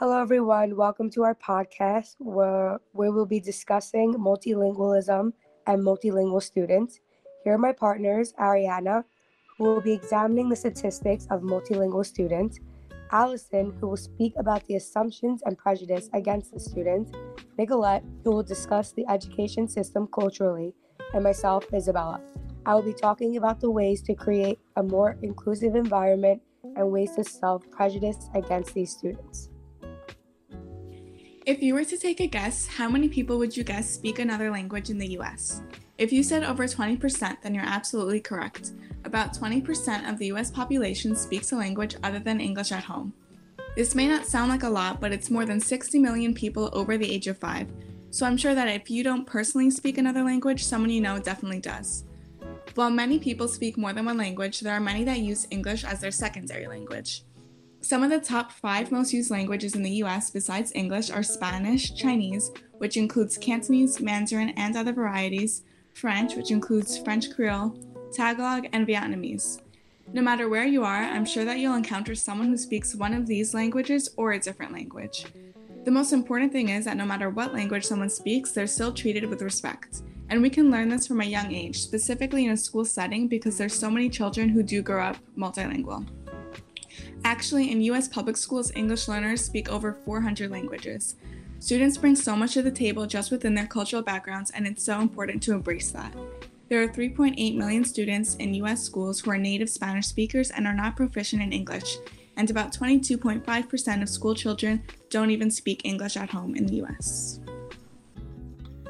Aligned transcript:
Hello, 0.00 0.18
everyone. 0.18 0.76
Welcome 0.76 1.10
to 1.10 1.24
our 1.24 1.34
podcast 1.34 2.14
where, 2.20 2.80
where 2.92 3.12
we'll 3.12 3.26
be 3.26 3.38
discussing 3.38 4.14
multilingualism 4.14 5.34
and 5.66 5.82
multilingual 5.82 6.42
students. 6.42 7.00
Here 7.44 7.52
are 7.52 7.58
my 7.58 7.72
partners, 7.72 8.32
Ariana, 8.40 9.04
who 9.58 9.64
will 9.64 9.82
be 9.82 9.92
examining 9.92 10.48
the 10.48 10.56
statistics 10.56 11.26
of 11.30 11.42
multilingual 11.42 12.06
students, 12.06 12.60
Allison, 13.12 13.74
who 13.78 13.88
will 13.88 13.98
speak 13.98 14.32
about 14.38 14.66
the 14.68 14.76
assumptions 14.76 15.42
and 15.44 15.58
prejudice 15.58 16.08
against 16.14 16.54
the 16.54 16.60
students, 16.60 17.12
Nicolette, 17.58 18.02
who 18.24 18.30
will 18.30 18.42
discuss 18.42 18.92
the 18.92 19.06
education 19.06 19.68
system 19.68 20.08
culturally, 20.14 20.72
and 21.12 21.22
myself, 21.22 21.66
Isabella. 21.74 22.22
I 22.64 22.74
will 22.74 22.80
be 22.80 22.94
talking 22.94 23.36
about 23.36 23.60
the 23.60 23.70
ways 23.70 24.00
to 24.04 24.14
create 24.14 24.60
a 24.76 24.82
more 24.82 25.18
inclusive 25.20 25.74
environment 25.74 26.40
and 26.74 26.90
ways 26.90 27.14
to 27.16 27.24
self 27.24 27.70
prejudice 27.70 28.30
against 28.34 28.72
these 28.72 28.96
students. 28.96 29.49
If 31.46 31.62
you 31.62 31.72
were 31.72 31.84
to 31.84 31.96
take 31.96 32.20
a 32.20 32.26
guess, 32.26 32.66
how 32.66 32.90
many 32.90 33.08
people 33.08 33.38
would 33.38 33.56
you 33.56 33.64
guess 33.64 33.88
speak 33.88 34.18
another 34.18 34.50
language 34.50 34.90
in 34.90 34.98
the 34.98 35.18
US? 35.18 35.62
If 35.96 36.12
you 36.12 36.22
said 36.22 36.44
over 36.44 36.64
20%, 36.64 37.40
then 37.40 37.54
you're 37.54 37.64
absolutely 37.64 38.20
correct. 38.20 38.72
About 39.06 39.34
20% 39.34 40.10
of 40.10 40.18
the 40.18 40.26
US 40.32 40.50
population 40.50 41.16
speaks 41.16 41.50
a 41.52 41.56
language 41.56 41.96
other 42.02 42.18
than 42.18 42.42
English 42.42 42.72
at 42.72 42.84
home. 42.84 43.14
This 43.74 43.94
may 43.94 44.06
not 44.06 44.26
sound 44.26 44.50
like 44.50 44.64
a 44.64 44.68
lot, 44.68 45.00
but 45.00 45.12
it's 45.12 45.30
more 45.30 45.46
than 45.46 45.60
60 45.60 45.98
million 45.98 46.34
people 46.34 46.68
over 46.74 46.98
the 46.98 47.10
age 47.10 47.26
of 47.26 47.38
5. 47.38 47.68
So 48.10 48.26
I'm 48.26 48.36
sure 48.36 48.54
that 48.54 48.68
if 48.68 48.90
you 48.90 49.02
don't 49.02 49.24
personally 49.24 49.70
speak 49.70 49.96
another 49.96 50.22
language, 50.22 50.62
someone 50.62 50.90
you 50.90 51.00
know 51.00 51.18
definitely 51.18 51.60
does. 51.60 52.04
While 52.74 52.90
many 52.90 53.18
people 53.18 53.48
speak 53.48 53.78
more 53.78 53.94
than 53.94 54.04
one 54.04 54.18
language, 54.18 54.60
there 54.60 54.74
are 54.74 54.80
many 54.80 55.04
that 55.04 55.20
use 55.20 55.46
English 55.50 55.84
as 55.84 56.00
their 56.00 56.10
secondary 56.10 56.66
language. 56.66 57.22
Some 57.82 58.02
of 58.02 58.10
the 58.10 58.20
top 58.20 58.52
five 58.52 58.92
most 58.92 59.12
used 59.12 59.30
languages 59.30 59.74
in 59.74 59.82
the 59.82 60.02
US 60.02 60.30
besides 60.30 60.70
English 60.74 61.10
are 61.10 61.22
Spanish, 61.22 61.94
Chinese, 61.94 62.50
which 62.78 62.98
includes 62.98 63.38
Cantonese, 63.38 64.00
Mandarin, 64.00 64.50
and 64.50 64.76
other 64.76 64.92
varieties, 64.92 65.62
French, 65.94 66.36
which 66.36 66.50
includes 66.50 66.98
French 66.98 67.30
Creole, 67.30 67.74
Tagalog, 68.12 68.68
and 68.72 68.86
Vietnamese. 68.86 69.60
No 70.12 70.20
matter 70.20 70.48
where 70.48 70.66
you 70.66 70.84
are, 70.84 71.04
I'm 71.04 71.24
sure 71.24 71.44
that 71.44 71.58
you'll 71.58 71.74
encounter 71.74 72.14
someone 72.14 72.48
who 72.48 72.56
speaks 72.56 72.94
one 72.94 73.14
of 73.14 73.26
these 73.26 73.54
languages 73.54 74.10
or 74.16 74.32
a 74.32 74.40
different 74.40 74.72
language. 74.72 75.24
The 75.84 75.90
most 75.90 76.12
important 76.12 76.52
thing 76.52 76.68
is 76.68 76.84
that 76.84 76.98
no 76.98 77.06
matter 77.06 77.30
what 77.30 77.54
language 77.54 77.84
someone 77.84 78.10
speaks, 78.10 78.52
they're 78.52 78.66
still 78.66 78.92
treated 78.92 79.24
with 79.24 79.40
respect. 79.40 80.02
And 80.28 80.42
we 80.42 80.50
can 80.50 80.70
learn 80.70 80.90
this 80.90 81.06
from 81.06 81.22
a 81.22 81.24
young 81.24 81.52
age, 81.52 81.80
specifically 81.80 82.44
in 82.44 82.50
a 82.50 82.56
school 82.56 82.84
setting 82.84 83.26
because 83.26 83.56
there's 83.56 83.74
so 83.74 83.90
many 83.90 84.10
children 84.10 84.50
who 84.50 84.62
do 84.62 84.82
grow 84.82 85.02
up 85.02 85.16
multilingual. 85.36 86.06
Actually, 87.24 87.70
in 87.70 87.80
US 87.82 88.08
public 88.08 88.36
schools, 88.36 88.72
English 88.74 89.08
learners 89.08 89.44
speak 89.44 89.70
over 89.70 89.92
400 89.92 90.50
languages. 90.50 91.16
Students 91.58 91.98
bring 91.98 92.16
so 92.16 92.34
much 92.34 92.54
to 92.54 92.62
the 92.62 92.70
table 92.70 93.06
just 93.06 93.30
within 93.30 93.54
their 93.54 93.66
cultural 93.66 94.02
backgrounds, 94.02 94.50
and 94.50 94.66
it's 94.66 94.82
so 94.82 95.00
important 95.00 95.42
to 95.42 95.52
embrace 95.52 95.90
that. 95.90 96.14
There 96.68 96.82
are 96.82 96.88
3.8 96.88 97.56
million 97.56 97.84
students 97.84 98.36
in 98.36 98.54
US 98.54 98.82
schools 98.82 99.20
who 99.20 99.30
are 99.30 99.38
native 99.38 99.68
Spanish 99.68 100.06
speakers 100.06 100.50
and 100.50 100.66
are 100.66 100.74
not 100.74 100.96
proficient 100.96 101.42
in 101.42 101.52
English, 101.52 101.98
and 102.36 102.48
about 102.50 102.72
22.5% 102.72 104.02
of 104.02 104.08
school 104.08 104.34
children 104.34 104.82
don't 105.10 105.30
even 105.30 105.50
speak 105.50 105.84
English 105.84 106.16
at 106.16 106.30
home 106.30 106.54
in 106.54 106.66
the 106.66 106.82
US. 106.84 107.40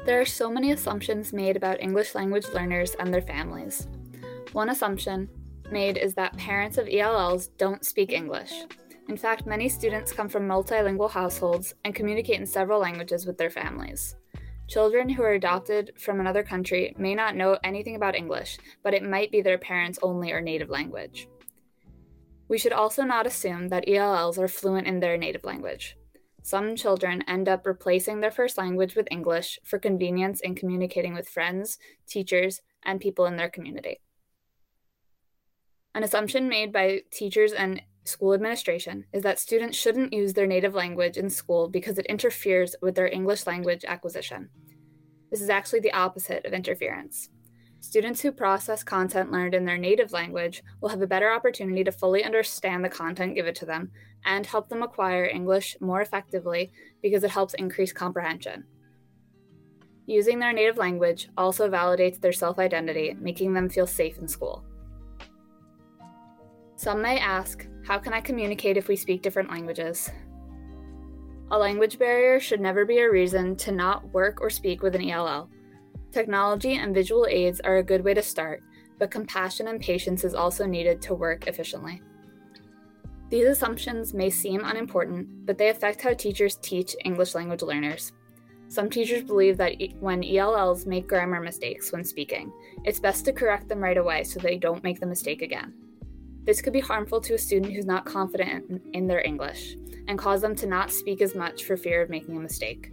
There 0.05 0.21
are 0.21 0.25
so 0.25 0.49
many 0.49 0.71
assumptions 0.71 1.33
made 1.33 1.57
about 1.57 1.81
English 1.81 2.15
language 2.15 2.45
learners 2.53 2.95
and 2.99 3.13
their 3.13 3.21
families. 3.21 3.87
One 4.53 4.69
assumption 4.69 5.29
made 5.71 5.97
is 5.97 6.13
that 6.15 6.37
parents 6.37 6.77
of 6.77 6.87
ELLs 6.87 7.47
don't 7.57 7.85
speak 7.85 8.11
English. 8.11 8.51
In 9.09 9.17
fact, 9.17 9.45
many 9.45 9.67
students 9.67 10.11
come 10.11 10.29
from 10.29 10.47
multilingual 10.47 11.09
households 11.09 11.73
and 11.83 11.95
communicate 11.95 12.39
in 12.39 12.45
several 12.45 12.79
languages 12.79 13.25
with 13.25 13.37
their 13.37 13.49
families. 13.49 14.15
Children 14.67 15.09
who 15.09 15.23
are 15.23 15.33
adopted 15.33 15.91
from 15.97 16.19
another 16.19 16.43
country 16.43 16.95
may 16.97 17.13
not 17.13 17.35
know 17.35 17.57
anything 17.63 17.95
about 17.95 18.15
English, 18.15 18.57
but 18.83 18.93
it 18.93 19.03
might 19.03 19.31
be 19.31 19.41
their 19.41 19.57
parents' 19.57 19.99
only 20.01 20.31
or 20.31 20.39
native 20.39 20.69
language. 20.69 21.27
We 22.47 22.57
should 22.57 22.73
also 22.73 23.03
not 23.03 23.27
assume 23.27 23.67
that 23.67 23.87
ELLs 23.87 24.37
are 24.37 24.47
fluent 24.47 24.87
in 24.87 24.99
their 24.99 25.17
native 25.17 25.43
language. 25.43 25.97
Some 26.43 26.75
children 26.75 27.23
end 27.27 27.47
up 27.47 27.65
replacing 27.65 28.19
their 28.19 28.31
first 28.31 28.57
language 28.57 28.95
with 28.95 29.07
English 29.11 29.59
for 29.63 29.77
convenience 29.77 30.39
in 30.41 30.55
communicating 30.55 31.13
with 31.13 31.29
friends, 31.29 31.77
teachers, 32.07 32.61
and 32.83 32.99
people 32.99 33.25
in 33.25 33.35
their 33.35 33.49
community. 33.49 33.99
An 35.93 36.03
assumption 36.03 36.47
made 36.47 36.71
by 36.71 37.01
teachers 37.11 37.51
and 37.51 37.81
school 38.05 38.33
administration 38.33 39.05
is 39.11 39.23
that 39.23 39.39
students 39.39 39.77
shouldn't 39.77 40.13
use 40.13 40.33
their 40.33 40.47
native 40.47 40.73
language 40.73 41.17
in 41.17 41.29
school 41.29 41.67
because 41.67 41.97
it 41.97 42.05
interferes 42.05 42.75
with 42.81 42.95
their 42.95 43.11
English 43.11 43.45
language 43.45 43.83
acquisition. 43.85 44.49
This 45.29 45.41
is 45.41 45.49
actually 45.49 45.81
the 45.81 45.93
opposite 45.93 46.45
of 46.45 46.53
interference. 46.53 47.29
Students 47.81 48.21
who 48.21 48.31
process 48.31 48.83
content 48.83 49.31
learned 49.31 49.53
in 49.53 49.65
their 49.65 49.77
native 49.77 50.13
language 50.13 50.63
will 50.81 50.89
have 50.89 51.01
a 51.01 51.07
better 51.07 51.31
opportunity 51.31 51.83
to 51.83 51.91
fully 51.91 52.23
understand 52.23 52.85
the 52.85 52.89
content 52.89 53.35
given 53.35 53.53
to 53.55 53.65
them 53.65 53.91
and 54.23 54.45
help 54.45 54.69
them 54.69 54.83
acquire 54.83 55.25
English 55.25 55.75
more 55.81 56.01
effectively 56.01 56.71
because 57.01 57.23
it 57.23 57.31
helps 57.31 57.53
increase 57.55 57.91
comprehension. 57.91 58.65
Using 60.05 60.39
their 60.39 60.53
native 60.53 60.77
language 60.77 61.29
also 61.37 61.69
validates 61.69 62.21
their 62.21 62.31
self 62.31 62.59
identity, 62.59 63.15
making 63.19 63.53
them 63.53 63.67
feel 63.67 63.87
safe 63.87 64.17
in 64.19 64.27
school. 64.27 64.63
Some 66.81 67.03
may 67.03 67.19
ask, 67.19 67.67
how 67.85 67.99
can 67.99 68.11
I 68.11 68.21
communicate 68.21 68.75
if 68.75 68.87
we 68.87 68.95
speak 68.95 69.21
different 69.21 69.51
languages? 69.51 70.09
A 71.51 71.59
language 71.59 71.99
barrier 71.99 72.39
should 72.39 72.59
never 72.59 72.85
be 72.85 72.97
a 72.97 73.11
reason 73.11 73.55
to 73.57 73.71
not 73.71 74.11
work 74.15 74.41
or 74.41 74.49
speak 74.49 74.81
with 74.81 74.95
an 74.95 75.07
ELL. 75.07 75.47
Technology 76.11 76.77
and 76.77 76.91
visual 76.91 77.27
aids 77.29 77.59
are 77.59 77.77
a 77.77 77.83
good 77.83 78.03
way 78.03 78.15
to 78.15 78.21
start, 78.23 78.63
but 78.97 79.11
compassion 79.11 79.67
and 79.67 79.79
patience 79.79 80.23
is 80.23 80.33
also 80.33 80.65
needed 80.65 81.03
to 81.03 81.13
work 81.13 81.45
efficiently. 81.45 82.01
These 83.29 83.45
assumptions 83.45 84.15
may 84.15 84.31
seem 84.31 84.65
unimportant, 84.65 85.45
but 85.45 85.59
they 85.59 85.69
affect 85.69 86.01
how 86.01 86.15
teachers 86.15 86.55
teach 86.63 86.95
English 87.05 87.35
language 87.35 87.61
learners. 87.61 88.11
Some 88.69 88.89
teachers 88.89 89.21
believe 89.21 89.57
that 89.57 89.75
when 89.99 90.23
ELLs 90.23 90.87
make 90.87 91.07
grammar 91.07 91.41
mistakes 91.41 91.91
when 91.91 92.03
speaking, 92.03 92.51
it's 92.85 92.99
best 92.99 93.23
to 93.25 93.33
correct 93.33 93.69
them 93.69 93.81
right 93.83 93.97
away 93.97 94.23
so 94.23 94.39
they 94.39 94.57
don't 94.57 94.83
make 94.83 94.99
the 94.99 95.05
mistake 95.05 95.43
again. 95.43 95.75
This 96.43 96.61
could 96.61 96.73
be 96.73 96.79
harmful 96.79 97.21
to 97.21 97.35
a 97.35 97.37
student 97.37 97.73
who's 97.73 97.85
not 97.85 98.05
confident 98.05 98.81
in 98.93 99.07
their 99.07 99.21
English 99.21 99.75
and 100.07 100.17
cause 100.17 100.41
them 100.41 100.55
to 100.55 100.67
not 100.67 100.91
speak 100.91 101.21
as 101.21 101.35
much 101.35 101.65
for 101.65 101.77
fear 101.77 102.01
of 102.01 102.09
making 102.09 102.35
a 102.35 102.39
mistake. 102.39 102.91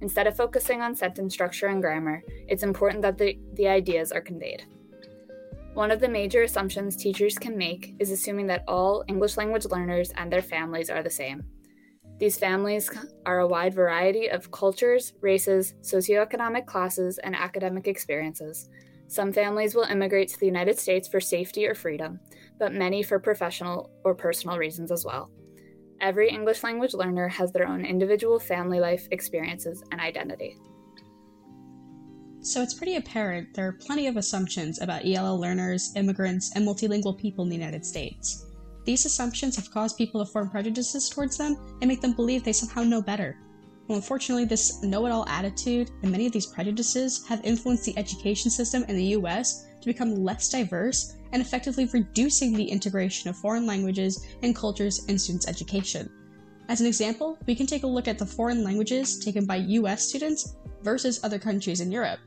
Instead 0.00 0.26
of 0.26 0.36
focusing 0.36 0.80
on 0.80 0.94
sentence 0.94 1.34
structure 1.34 1.66
and 1.66 1.82
grammar, 1.82 2.22
it's 2.48 2.62
important 2.62 3.02
that 3.02 3.18
the, 3.18 3.38
the 3.54 3.66
ideas 3.66 4.12
are 4.12 4.20
conveyed. 4.20 4.64
One 5.74 5.90
of 5.90 5.98
the 5.98 6.08
major 6.08 6.42
assumptions 6.42 6.94
teachers 6.94 7.36
can 7.36 7.58
make 7.58 7.94
is 7.98 8.12
assuming 8.12 8.46
that 8.46 8.64
all 8.68 9.04
English 9.08 9.36
language 9.36 9.64
learners 9.64 10.12
and 10.16 10.32
their 10.32 10.42
families 10.42 10.88
are 10.88 11.02
the 11.02 11.10
same. 11.10 11.42
These 12.18 12.38
families 12.38 12.88
are 13.26 13.40
a 13.40 13.48
wide 13.48 13.74
variety 13.74 14.28
of 14.28 14.52
cultures, 14.52 15.14
races, 15.20 15.74
socioeconomic 15.82 16.64
classes, 16.64 17.18
and 17.18 17.34
academic 17.34 17.88
experiences. 17.88 18.68
Some 19.08 19.32
families 19.32 19.74
will 19.74 19.82
immigrate 19.82 20.28
to 20.28 20.38
the 20.38 20.46
United 20.46 20.78
States 20.78 21.08
for 21.08 21.20
safety 21.20 21.66
or 21.66 21.74
freedom, 21.74 22.20
but 22.58 22.72
many 22.72 23.02
for 23.02 23.18
professional 23.18 23.90
or 24.04 24.14
personal 24.14 24.58
reasons 24.58 24.90
as 24.90 25.04
well. 25.04 25.30
Every 26.00 26.28
English 26.28 26.62
language 26.62 26.94
learner 26.94 27.28
has 27.28 27.52
their 27.52 27.66
own 27.66 27.84
individual 27.84 28.38
family 28.38 28.80
life 28.80 29.06
experiences 29.10 29.82
and 29.90 30.00
identity. 30.00 30.58
So 32.40 32.60
it's 32.60 32.74
pretty 32.74 32.96
apparent 32.96 33.54
there 33.54 33.66
are 33.66 33.72
plenty 33.72 34.06
of 34.06 34.18
assumptions 34.18 34.82
about 34.82 35.06
ELL 35.06 35.40
learners, 35.40 35.92
immigrants, 35.96 36.52
and 36.54 36.66
multilingual 36.66 37.18
people 37.18 37.44
in 37.44 37.48
the 37.48 37.56
United 37.56 37.86
States. 37.86 38.44
These 38.84 39.06
assumptions 39.06 39.56
have 39.56 39.70
caused 39.70 39.96
people 39.96 40.22
to 40.22 40.30
form 40.30 40.50
prejudices 40.50 41.08
towards 41.08 41.38
them 41.38 41.56
and 41.80 41.88
make 41.88 42.02
them 42.02 42.12
believe 42.12 42.44
they 42.44 42.52
somehow 42.52 42.82
know 42.82 43.00
better. 43.00 43.38
Well, 43.88 43.96
unfortunately, 43.96 44.44
this 44.44 44.82
know 44.82 45.06
it 45.06 45.10
all 45.10 45.26
attitude 45.26 45.90
and 46.02 46.12
many 46.12 46.26
of 46.26 46.32
these 46.32 46.46
prejudices 46.46 47.26
have 47.26 47.44
influenced 47.44 47.84
the 47.84 47.96
education 47.96 48.50
system 48.50 48.84
in 48.88 48.96
the 48.96 49.16
US 49.16 49.64
to 49.80 49.86
become 49.86 50.22
less 50.22 50.50
diverse 50.50 51.16
and 51.34 51.42
effectively 51.42 51.86
reducing 51.92 52.52
the 52.52 52.64
integration 52.64 53.28
of 53.28 53.36
foreign 53.36 53.66
languages 53.66 54.24
and 54.42 54.54
cultures 54.54 55.04
in 55.06 55.18
students' 55.18 55.48
education. 55.48 56.08
As 56.68 56.80
an 56.80 56.86
example, 56.86 57.36
we 57.46 57.56
can 57.56 57.66
take 57.66 57.82
a 57.82 57.88
look 57.88 58.06
at 58.06 58.18
the 58.18 58.24
foreign 58.24 58.62
languages 58.62 59.18
taken 59.18 59.44
by 59.44 59.56
US 59.56 60.06
students 60.08 60.54
versus 60.84 61.22
other 61.24 61.40
countries 61.40 61.80
in 61.80 61.90
Europe. 61.90 62.20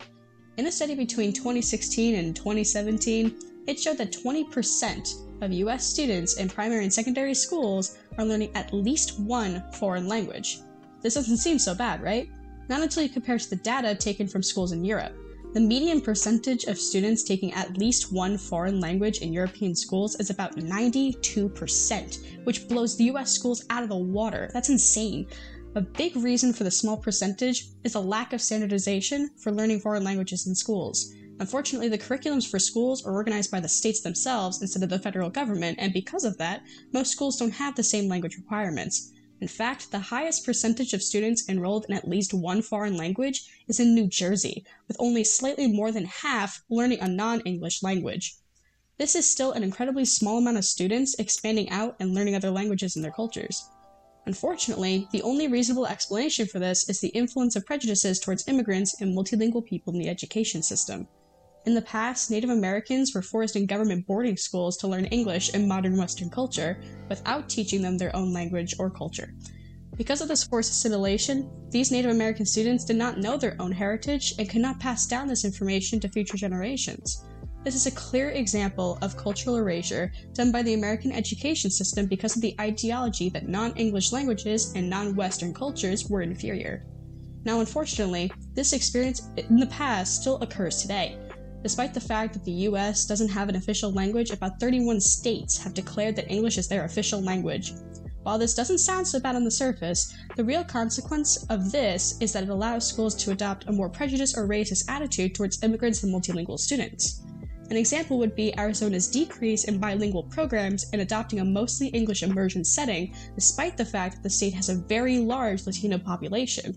In 0.58 0.68
a 0.68 0.72
study 0.72 0.94
between 0.94 1.32
2016 1.32 2.16
and 2.16 2.36
2017, 2.36 3.34
it 3.66 3.80
showed 3.80 3.98
that 3.98 4.12
20% 4.12 5.42
of 5.42 5.54
US 5.54 5.86
students 5.86 6.36
in 6.36 6.50
primary 6.50 6.84
and 6.84 6.94
secondary 6.94 7.34
schools 7.34 7.98
are 8.18 8.26
learning 8.26 8.52
at 8.56 8.74
least 8.74 9.20
one 9.22 9.64
foreign 9.74 10.10
language. 10.10 10.60
This 11.02 11.14
doesn't 11.14 11.38
seem 11.38 11.60
so 11.60 11.74
bad, 11.74 12.04
right? 12.04 12.30
Not 12.68 12.82
until 12.82 13.04
you 13.04 13.10
compare 13.10 13.38
to 13.38 13.50
the 13.50 13.56
data 13.56 13.96
taken 13.96 14.28
from 14.28 14.44
schools 14.44 14.74
in 14.74 14.84
Europe. 14.84 15.14
The 15.58 15.64
median 15.64 16.02
percentage 16.02 16.66
of 16.66 16.78
students 16.78 17.24
taking 17.24 17.52
at 17.54 17.80
least 17.80 18.14
one 18.14 18.38
foreign 18.38 18.80
language 18.80 19.24
in 19.24 19.34
European 19.34 19.74
schools 19.74 20.16
is 20.20 20.30
about 20.30 20.56
92%, 20.56 22.44
which 22.44 22.68
blows 22.68 22.96
the 22.96 23.06
US 23.06 23.32
schools 23.32 23.66
out 23.72 23.82
of 23.82 23.90
the 23.90 23.98
water. 23.98 24.52
That's 24.54 24.70
insane. 24.70 25.26
A 25.74 25.82
big 25.82 26.16
reason 26.16 26.54
for 26.54 26.64
the 26.64 26.70
small 26.70 26.96
percentage 26.96 27.70
is 27.84 27.96
a 27.96 28.00
lack 28.00 28.34
of 28.34 28.42
standardization 28.42 29.32
for 29.36 29.52
learning 29.52 29.80
foreign 29.80 30.04
languages 30.04 30.46
in 30.46 30.54
schools. 30.54 31.12
Unfortunately, 31.40 31.90
the 31.90 31.98
curriculums 31.98 32.48
for 32.48 32.60
schools 32.60 33.04
are 33.04 33.14
organized 33.14 33.50
by 33.50 33.60
the 33.60 33.68
states 33.68 34.02
themselves 34.02 34.62
instead 34.62 34.84
of 34.84 34.90
the 34.90 35.00
federal 35.00 35.32
government, 35.32 35.80
and 35.82 35.92
because 35.92 36.24
of 36.24 36.38
that, 36.38 36.62
most 36.94 37.12
schools 37.12 37.40
don't 37.40 37.50
have 37.50 37.76
the 37.76 37.82
same 37.82 38.08
language 38.08 38.38
requirements. 38.38 39.12
In 39.40 39.48
fact, 39.48 39.92
the 39.92 40.00
highest 40.00 40.44
percentage 40.44 40.94
of 40.94 41.04
students 41.04 41.48
enrolled 41.48 41.86
in 41.88 41.96
at 41.96 42.08
least 42.08 42.34
one 42.34 42.64
foreign 42.64 42.98
language 42.98 43.44
is 43.68 43.80
in 43.80 43.94
New 43.94 44.08
Jersey, 44.08 44.66
with 44.88 44.98
only 45.00 45.24
slightly 45.24 45.68
more 45.68 45.92
than 45.92 46.06
half 46.06 46.64
learning 46.70 47.02
a 47.02 47.08
non 47.08 47.42
English 47.42 47.84
language. 47.84 48.38
This 48.98 49.16
is 49.16 49.30
still 49.30 49.52
an 49.52 49.62
incredibly 49.62 50.06
small 50.06 50.40
amount 50.40 50.58
of 50.58 50.66
students 50.66 51.14
expanding 51.20 51.70
out 51.70 51.96
and 52.00 52.16
learning 52.16 52.34
other 52.34 52.50
languages 52.50 52.96
and 52.96 53.06
their 53.06 53.12
cultures. 53.12 53.70
Unfortunately, 54.26 55.08
the 55.12 55.22
only 55.22 55.48
reasonable 55.48 55.86
explanation 55.86 56.48
for 56.48 56.58
this 56.58 56.90
is 56.90 57.00
the 57.00 57.10
influence 57.10 57.56
of 57.56 57.66
prejudices 57.66 58.20
towards 58.20 58.48
immigrants 58.48 59.00
and 59.00 59.16
multilingual 59.16 59.64
people 59.64 59.94
in 59.94 60.00
the 60.00 60.10
education 60.10 60.64
system. 60.64 61.08
In 61.68 61.74
the 61.74 61.82
past, 61.82 62.32
Native 62.32 62.50
Americans 62.50 63.14
were 63.14 63.22
forced 63.22 63.58
in 63.58 63.66
government 63.66 64.08
boarding 64.08 64.38
schools 64.38 64.78
to 64.78 64.88
learn 64.88 65.04
English 65.08 65.54
and 65.54 65.68
modern 65.68 65.98
Western 65.98 66.30
culture 66.30 66.80
without 67.10 67.50
teaching 67.50 67.82
them 67.82 67.98
their 67.98 68.16
own 68.16 68.32
language 68.32 68.74
or 68.80 68.90
culture. 68.90 69.34
Because 69.98 70.22
of 70.22 70.30
this 70.30 70.46
forced 70.46 70.72
assimilation, 70.72 71.52
these 71.70 71.92
Native 71.92 72.12
American 72.12 72.46
students 72.46 72.86
did 72.86 72.96
not 72.96 73.18
know 73.18 73.36
their 73.36 73.58
own 73.60 73.74
heritage 73.74 74.34
and 74.40 74.50
could 74.50 74.62
not 74.62 74.80
pass 74.80 75.08
down 75.08 75.28
this 75.28 75.44
information 75.44 76.00
to 76.00 76.08
future 76.08 76.38
generations. 76.38 77.26
This 77.66 77.76
is 77.76 77.86
a 77.86 77.92
clear 77.92 78.30
example 78.30 78.98
of 79.02 79.18
cultural 79.18 79.58
erasure 79.58 80.14
done 80.32 80.54
by 80.54 80.62
the 80.62 80.74
American 80.74 81.12
education 81.12 81.70
system 81.70 82.06
because 82.06 82.38
of 82.38 82.42
the 82.42 82.56
ideology 82.62 83.28
that 83.32 83.50
non 83.50 83.74
English 83.76 84.14
languages 84.14 84.72
and 84.74 84.90
non 84.90 85.18
Western 85.18 85.54
cultures 85.54 86.10
were 86.10 86.22
inferior. 86.22 86.86
Now, 87.44 87.60
unfortunately, 87.60 88.32
this 88.54 88.72
experience 88.72 89.30
in 89.36 89.58
the 89.58 89.68
past 89.68 90.22
still 90.22 90.38
occurs 90.38 90.82
today. 90.82 91.18
Despite 91.68 91.94
the 91.94 92.00
fact 92.00 92.32
that 92.32 92.46
the 92.46 92.64
US 92.70 93.06
doesn't 93.06 93.28
have 93.28 93.50
an 93.50 93.58
official 93.58 93.92
language, 93.92 94.32
about 94.32 94.58
31 94.58 95.02
states 95.02 95.58
have 95.58 95.74
declared 95.74 96.16
that 96.16 96.32
English 96.32 96.58
is 96.58 96.70
their 96.70 96.86
official 96.86 97.20
language. 97.20 97.74
While 98.24 98.38
this 98.38 98.54
doesn't 98.54 98.78
sound 98.78 99.06
so 99.06 99.20
bad 99.20 99.36
on 99.36 99.44
the 99.44 99.52
surface, 99.52 100.14
the 100.38 100.46
real 100.46 100.64
consequence 100.64 101.44
of 101.50 101.74
this 101.74 102.16
is 102.22 102.32
that 102.32 102.44
it 102.44 102.50
allows 102.50 102.88
schools 102.88 103.16
to 103.16 103.32
adopt 103.32 103.68
a 103.68 103.74
more 103.74 103.90
prejudiced 103.90 104.38
or 104.38 104.48
racist 104.48 104.90
attitude 104.90 105.36
towards 105.36 105.62
immigrants 105.62 106.04
and 106.04 106.16
multilingual 106.16 106.58
students. 106.58 107.24
An 107.70 107.76
example 107.76 108.18
would 108.18 108.34
be 108.34 108.58
Arizona's 108.58 109.10
decrease 109.10 109.66
in 109.66 109.78
bilingual 109.78 110.24
programs 110.24 110.90
and 110.94 111.02
adopting 111.02 111.42
a 111.42 111.44
mostly 111.44 111.88
English 111.88 112.24
immersion 112.24 112.64
setting, 112.64 113.14
despite 113.36 113.76
the 113.76 113.84
fact 113.84 114.16
that 114.16 114.24
the 114.24 114.30
state 114.30 114.54
has 114.54 114.70
a 114.70 114.76
very 114.76 115.20
large 115.20 115.66
Latino 115.66 115.98
population. 115.98 116.74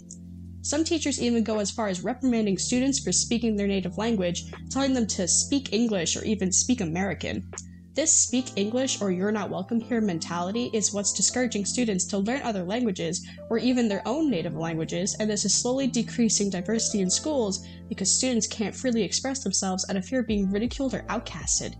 Some 0.62 0.84
teachers 0.84 1.22
even 1.22 1.42
go 1.42 1.58
as 1.58 1.70
far 1.70 1.88
as 1.88 2.04
reprimanding 2.04 2.58
students 2.58 2.98
for 2.98 3.12
speaking 3.12 3.56
their 3.56 3.66
native 3.66 3.96
language, 3.96 4.52
telling 4.68 4.92
them 4.92 5.06
to 5.06 5.26
speak 5.26 5.72
English 5.72 6.16
or 6.16 6.24
even 6.24 6.52
speak 6.52 6.82
American. 6.82 7.50
This 7.94 8.12
speak 8.12 8.56
English 8.56 9.00
or 9.00 9.10
you're 9.10 9.32
not 9.32 9.50
welcome 9.50 9.80
here 9.80 10.00
mentality 10.00 10.70
is 10.72 10.92
what's 10.92 11.12
discouraging 11.12 11.64
students 11.64 12.04
to 12.06 12.18
learn 12.18 12.42
other 12.42 12.62
languages 12.62 13.26
or 13.48 13.58
even 13.58 13.88
their 13.88 14.06
own 14.06 14.30
native 14.30 14.54
languages, 14.54 15.16
and 15.18 15.30
this 15.30 15.44
is 15.44 15.54
slowly 15.54 15.86
decreasing 15.86 16.50
diversity 16.50 17.00
in 17.00 17.10
schools 17.10 17.66
because 17.88 18.14
students 18.14 18.46
can't 18.46 18.76
freely 18.76 19.02
express 19.02 19.42
themselves 19.42 19.84
out 19.88 19.96
of 19.96 20.04
fear 20.04 20.20
of 20.20 20.26
being 20.26 20.50
ridiculed 20.50 20.94
or 20.94 21.02
outcasted. 21.08 21.74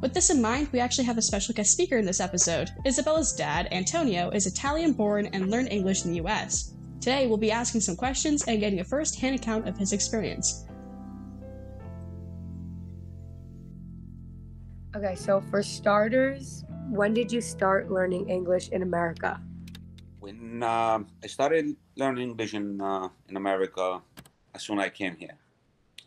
With 0.00 0.14
this 0.14 0.30
in 0.30 0.40
mind, 0.40 0.68
we 0.70 0.78
actually 0.78 1.04
have 1.04 1.18
a 1.18 1.22
special 1.22 1.54
guest 1.54 1.72
speaker 1.72 1.96
in 1.96 2.04
this 2.04 2.20
episode. 2.20 2.70
Isabella's 2.86 3.32
dad, 3.32 3.68
Antonio, 3.72 4.30
is 4.30 4.46
Italian 4.46 4.92
born 4.92 5.26
and 5.32 5.50
learned 5.50 5.72
English 5.72 6.04
in 6.04 6.12
the 6.12 6.20
US. 6.22 6.74
Today, 7.00 7.26
we'll 7.26 7.36
be 7.38 7.52
asking 7.52 7.80
some 7.80 7.94
questions 7.94 8.42
and 8.48 8.58
getting 8.58 8.80
a 8.80 8.84
first 8.84 9.20
hand 9.20 9.36
account 9.36 9.68
of 9.68 9.78
his 9.78 9.92
experience. 9.92 10.66
Okay, 14.96 15.14
so 15.14 15.40
for 15.40 15.62
starters, 15.62 16.64
when 16.90 17.14
did 17.14 17.30
you 17.30 17.40
start 17.40 17.90
learning 17.90 18.28
English 18.28 18.70
in 18.70 18.82
America? 18.82 19.40
When 20.18 20.62
uh, 20.62 21.04
I 21.22 21.26
started 21.28 21.76
learning 21.94 22.30
English 22.30 22.54
in, 22.54 22.80
uh, 22.80 23.08
in 23.28 23.36
America, 23.36 24.02
as 24.52 24.62
soon 24.64 24.80
as 24.80 24.86
I 24.86 24.88
came 24.88 25.14
here, 25.14 25.38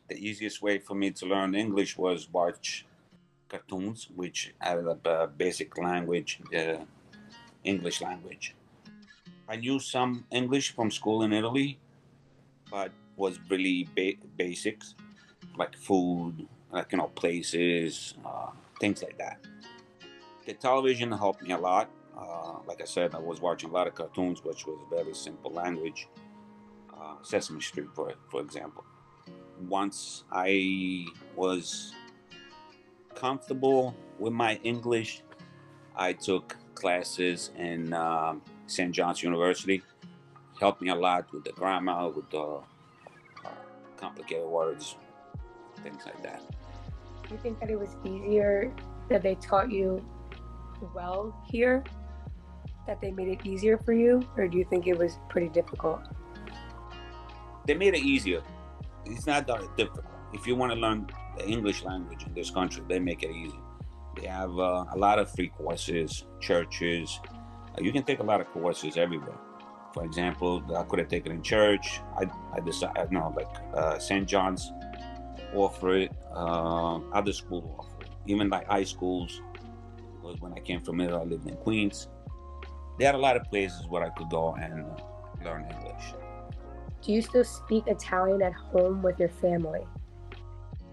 the 0.09 0.17
easiest 0.17 0.61
way 0.61 0.77
for 0.77 0.93
me 0.93 1.11
to 1.11 1.25
learn 1.25 1.55
English 1.55 1.97
was 1.97 2.27
watch 2.33 2.85
cartoons, 3.47 4.09
which 4.13 4.53
added 4.59 4.87
up 4.87 5.05
a 5.05 5.27
basic 5.27 5.77
language, 5.77 6.41
the 6.51 6.81
English 7.63 8.01
language. 8.01 8.55
I 9.51 9.57
knew 9.57 9.79
some 9.79 10.23
English 10.31 10.73
from 10.73 10.89
school 10.89 11.23
in 11.23 11.33
Italy, 11.33 11.77
but 12.71 12.89
was 13.17 13.37
really 13.49 13.85
ba- 13.97 14.25
basics, 14.37 14.95
like 15.57 15.75
food, 15.75 16.47
like 16.71 16.93
you 16.93 16.97
know, 16.99 17.09
places, 17.09 18.13
uh, 18.25 18.51
things 18.79 19.03
like 19.03 19.17
that. 19.17 19.39
The 20.45 20.53
television 20.53 21.11
helped 21.11 21.41
me 21.41 21.51
a 21.51 21.57
lot. 21.57 21.89
Uh, 22.17 22.59
like 22.65 22.79
I 22.79 22.85
said, 22.85 23.13
I 23.13 23.19
was 23.19 23.41
watching 23.41 23.71
a 23.71 23.73
lot 23.73 23.87
of 23.87 23.95
cartoons, 23.95 24.41
which 24.41 24.65
was 24.65 24.79
very 24.89 25.13
simple 25.13 25.51
language. 25.51 26.07
Uh, 26.97 27.15
Sesame 27.21 27.59
Street, 27.59 27.89
for 27.93 28.13
for 28.29 28.39
example. 28.39 28.85
Once 29.67 30.23
I 30.31 31.07
was 31.35 31.93
comfortable 33.15 33.93
with 34.17 34.31
my 34.31 34.61
English, 34.63 35.23
I 35.93 36.13
took 36.13 36.55
classes 36.73 37.51
in 37.57 37.91
um, 37.91 38.41
St. 38.67 38.91
John's 38.91 39.23
University. 39.23 39.81
Helped 40.59 40.81
me 40.81 40.89
a 40.89 40.95
lot 40.95 41.31
with 41.33 41.43
the 41.43 41.51
grammar, 41.53 42.09
with 42.09 42.29
the 42.29 42.59
uh, 43.45 43.49
complicated 43.97 44.45
words, 44.45 44.95
things 45.83 46.03
like 46.05 46.21
that. 46.23 46.41
Do 47.27 47.33
you 47.35 47.39
think 47.41 47.59
that 47.59 47.69
it 47.69 47.79
was 47.79 47.95
easier 48.05 48.71
that 49.09 49.23
they 49.23 49.35
taught 49.35 49.71
you 49.71 50.05
well 50.93 51.35
here? 51.49 51.83
That 52.87 53.01
they 53.01 53.11
made 53.11 53.27
it 53.27 53.45
easier 53.45 53.77
for 53.77 53.93
you? 53.93 54.27
Or 54.37 54.47
do 54.47 54.57
you 54.57 54.65
think 54.69 54.87
it 54.87 54.97
was 54.97 55.17
pretty 55.29 55.49
difficult? 55.49 56.01
They 57.65 57.73
made 57.73 57.93
it 57.93 58.03
easier. 58.03 58.41
It's 59.05 59.25
not 59.25 59.47
that 59.47 59.61
difficult. 59.77 60.05
If 60.33 60.47
you 60.47 60.55
want 60.55 60.71
to 60.73 60.79
learn 60.79 61.07
the 61.37 61.47
English 61.47 61.83
language 61.83 62.25
in 62.25 62.33
this 62.33 62.49
country, 62.49 62.83
they 62.87 62.99
make 62.99 63.23
it 63.23 63.31
easy. 63.31 63.59
They 64.15 64.27
have 64.27 64.57
uh, 64.57 64.85
a 64.91 64.97
lot 64.97 65.19
of 65.19 65.31
free 65.31 65.49
courses, 65.49 66.25
churches, 66.39 67.19
you 67.79 67.91
can 67.91 68.03
take 68.03 68.19
a 68.19 68.23
lot 68.23 68.41
of 68.41 68.47
courses 68.47 68.97
everywhere. 68.97 69.37
For 69.93 70.05
example, 70.05 70.63
I 70.75 70.83
could 70.83 70.99
have 70.99 71.09
taken 71.09 71.31
in 71.31 71.41
church. 71.41 72.01
I, 72.17 72.25
I 72.53 72.59
decided, 72.61 73.11
no, 73.11 73.33
like 73.35 73.47
uh, 73.73 73.99
St. 73.99 74.27
John's 74.27 74.71
offer 75.53 75.95
it, 75.95 76.11
uh, 76.33 76.99
other 77.11 77.33
schools 77.33 77.65
offer 77.77 78.03
it, 78.03 78.09
even 78.25 78.49
like 78.49 78.67
high 78.67 78.83
schools. 78.85 79.41
Because 80.21 80.39
when 80.39 80.53
I 80.53 80.59
came 80.59 80.81
from 80.81 81.01
Italy, 81.01 81.19
I 81.19 81.25
lived 81.25 81.49
in 81.49 81.57
Queens. 81.57 82.07
They 82.97 83.05
had 83.05 83.15
a 83.15 83.17
lot 83.17 83.35
of 83.35 83.43
places 83.49 83.85
where 83.87 84.03
I 84.03 84.09
could 84.09 84.29
go 84.29 84.55
and 84.55 84.85
learn 85.43 85.65
English. 85.71 86.13
Do 87.01 87.11
you 87.11 87.21
still 87.21 87.43
speak 87.43 87.87
Italian 87.87 88.41
at 88.43 88.53
home 88.53 89.01
with 89.01 89.19
your 89.19 89.29
family? 89.29 89.81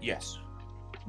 Yes, 0.01 0.39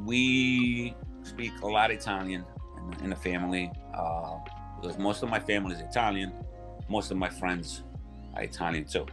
we 0.04 0.94
speak 1.22 1.52
a 1.62 1.66
lot 1.66 1.90
Italian 1.90 2.44
in, 2.76 3.04
in 3.04 3.10
the 3.10 3.16
family. 3.16 3.70
Uh, 3.94 4.36
because 4.80 4.98
most 4.98 5.22
of 5.22 5.28
my 5.28 5.40
family 5.40 5.74
is 5.74 5.80
Italian. 5.80 6.32
Most 6.88 7.10
of 7.10 7.16
my 7.16 7.28
friends 7.28 7.84
are 8.34 8.42
Italian 8.42 8.84
too. 8.84 9.06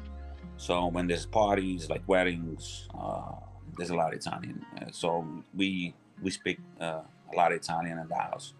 So 0.58 0.88
when 0.88 1.08
there's 1.08 1.26
parties 1.26 1.90
like 1.90 2.02
weddings, 2.08 2.88
uh, 2.98 3.34
there's 3.78 3.92
a 3.92 3.96
lot 3.96 4.14
of 4.14 4.20
Italian. 4.20 4.66
Uh, 4.80 4.86
so 4.92 5.26
we 5.56 5.94
we 6.22 6.32
speak 6.32 6.60
uh, 6.82 7.02
a 7.32 7.36
lot 7.36 7.52
of 7.52 7.58
Italian 7.58 8.00
in 8.00 8.08
the 8.08 8.16
house. 8.16 8.54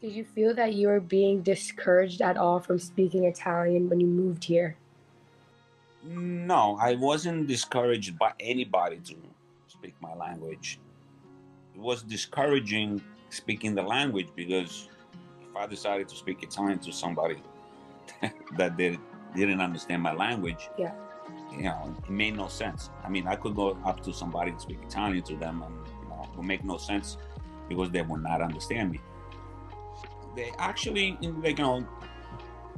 Did 0.00 0.12
you 0.12 0.24
feel 0.24 0.54
that 0.54 0.74
you 0.74 0.88
were 0.88 1.00
being 1.00 1.42
discouraged 1.42 2.20
at 2.20 2.36
all 2.36 2.60
from 2.60 2.78
speaking 2.78 3.24
Italian 3.24 3.88
when 3.88 4.00
you 4.00 4.06
moved 4.06 4.44
here? 4.44 4.76
No, 6.04 6.76
I 6.80 6.94
wasn't 6.94 7.46
discouraged 7.46 8.18
by 8.18 8.32
anybody 8.38 8.98
to 8.98 9.14
speak 9.68 9.94
my 10.00 10.14
language. 10.14 10.78
It 11.74 11.80
was 11.80 12.02
discouraging 12.02 13.02
speaking 13.30 13.74
the 13.74 13.82
language 13.82 14.28
because 14.36 14.88
I 15.56 15.66
decided 15.66 16.08
to 16.08 16.16
speak 16.16 16.42
Italian 16.42 16.78
to 16.80 16.92
somebody 16.92 17.42
that 18.56 18.76
did, 18.76 18.98
didn't 19.34 19.60
understand 19.60 20.02
my 20.02 20.12
language, 20.12 20.68
yeah, 20.78 20.92
you 21.52 21.64
know, 21.64 21.94
it 21.98 22.10
made 22.10 22.36
no 22.36 22.48
sense. 22.48 22.90
I 23.04 23.08
mean, 23.08 23.26
I 23.26 23.36
could 23.36 23.54
go 23.54 23.78
up 23.84 24.02
to 24.04 24.12
somebody 24.12 24.50
and 24.50 24.60
speak 24.60 24.78
Italian 24.82 25.22
to 25.24 25.36
them, 25.36 25.62
and 25.62 25.74
you 26.02 26.08
know, 26.08 26.22
it 26.22 26.36
would 26.36 26.46
make 26.46 26.64
no 26.64 26.76
sense 26.76 27.16
because 27.68 27.90
they 27.90 28.02
would 28.02 28.22
not 28.22 28.40
understand 28.40 28.92
me. 28.92 29.00
They 30.34 30.52
actually, 30.58 31.16
you 31.20 31.32
know, 31.32 31.86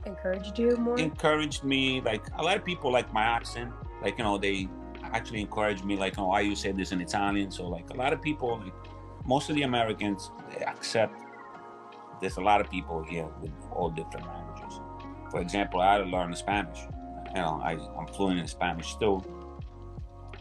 encouraged 0.06 0.58
you 0.58 0.76
more. 0.76 0.98
Encouraged 0.98 1.64
me. 1.64 2.00
Like 2.00 2.24
a 2.36 2.42
lot 2.42 2.56
of 2.56 2.64
people 2.64 2.92
like 2.92 3.12
my 3.12 3.24
accent. 3.24 3.72
Like 4.02 4.18
you 4.18 4.24
know, 4.24 4.38
they 4.38 4.68
actually 5.12 5.40
encourage 5.40 5.82
me 5.82 5.96
like, 5.96 6.18
oh, 6.18 6.28
why 6.28 6.40
you 6.40 6.54
say 6.54 6.72
this 6.72 6.92
in 6.92 7.00
Italian? 7.00 7.50
So 7.50 7.66
like 7.66 7.90
a 7.90 7.94
lot 7.94 8.12
of 8.12 8.22
people, 8.22 8.60
like 8.64 8.74
most 9.26 9.50
of 9.50 9.56
the 9.56 9.62
Americans, 9.62 10.30
they 10.50 10.64
accept. 10.64 11.14
There's 12.20 12.36
a 12.36 12.40
lot 12.40 12.60
of 12.60 12.70
people 12.70 13.02
here 13.02 13.28
with 13.40 13.52
all 13.72 13.90
different 13.90 14.26
languages. 14.26 14.80
For 15.30 15.40
example, 15.40 15.80
I 15.80 15.94
had 15.94 15.98
to 15.98 16.04
learn 16.04 16.34
Spanish. 16.34 16.80
You 17.28 17.34
know, 17.34 17.60
I, 17.62 17.72
I'm 17.98 18.06
fluent 18.08 18.40
in 18.40 18.46
Spanish 18.46 18.90
still. 18.90 19.18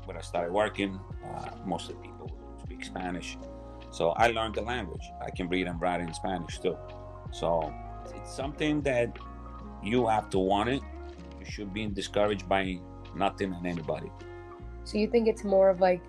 When 0.05 0.17
I 0.17 0.22
started 0.22 0.53
working, 0.53 1.00
uh, 1.25 1.50
most 1.65 1.89
of 1.89 1.98
the 1.98 2.01
people 2.01 2.31
speak 2.63 2.84
Spanish. 2.86 3.38
So 3.91 4.10
I 4.12 4.27
learned 4.27 4.55
the 4.55 4.62
language. 4.62 5.03
I 5.22 5.29
can 5.29 5.50
read 5.50 5.67
and 5.67 5.79
write 5.79 6.01
in 6.01 6.13
Spanish 6.13 6.60
too. 6.60 6.77
So 7.31 7.74
it's 8.15 8.34
something 8.34 8.81
that 8.81 9.17
you 9.84 10.07
have 10.07 10.29
to 10.31 10.39
want 10.39 10.69
it. 10.69 10.81
You 11.39 11.46
should 11.46 11.74
be 11.74 11.86
discouraged 11.88 12.48
by 12.48 12.79
nothing 13.15 13.53
and 13.53 13.67
anybody. 13.67 14.12
So 14.84 14.98
you 14.98 15.07
think 15.07 15.27
it's 15.27 15.43
more 15.43 15.69
of 15.69 15.81
like 15.81 16.01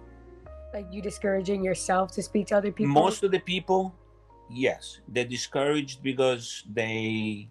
like 0.72 0.86
you 0.90 1.00
discouraging 1.00 1.64
yourself 1.64 2.12
to 2.12 2.22
speak 2.22 2.48
to 2.48 2.56
other 2.56 2.70
people? 2.70 2.92
Most 2.92 3.22
of 3.22 3.30
the 3.30 3.40
people, 3.40 3.94
yes, 4.50 4.98
they're 5.08 5.24
discouraged 5.24 6.02
because 6.02 6.64
they 6.70 7.48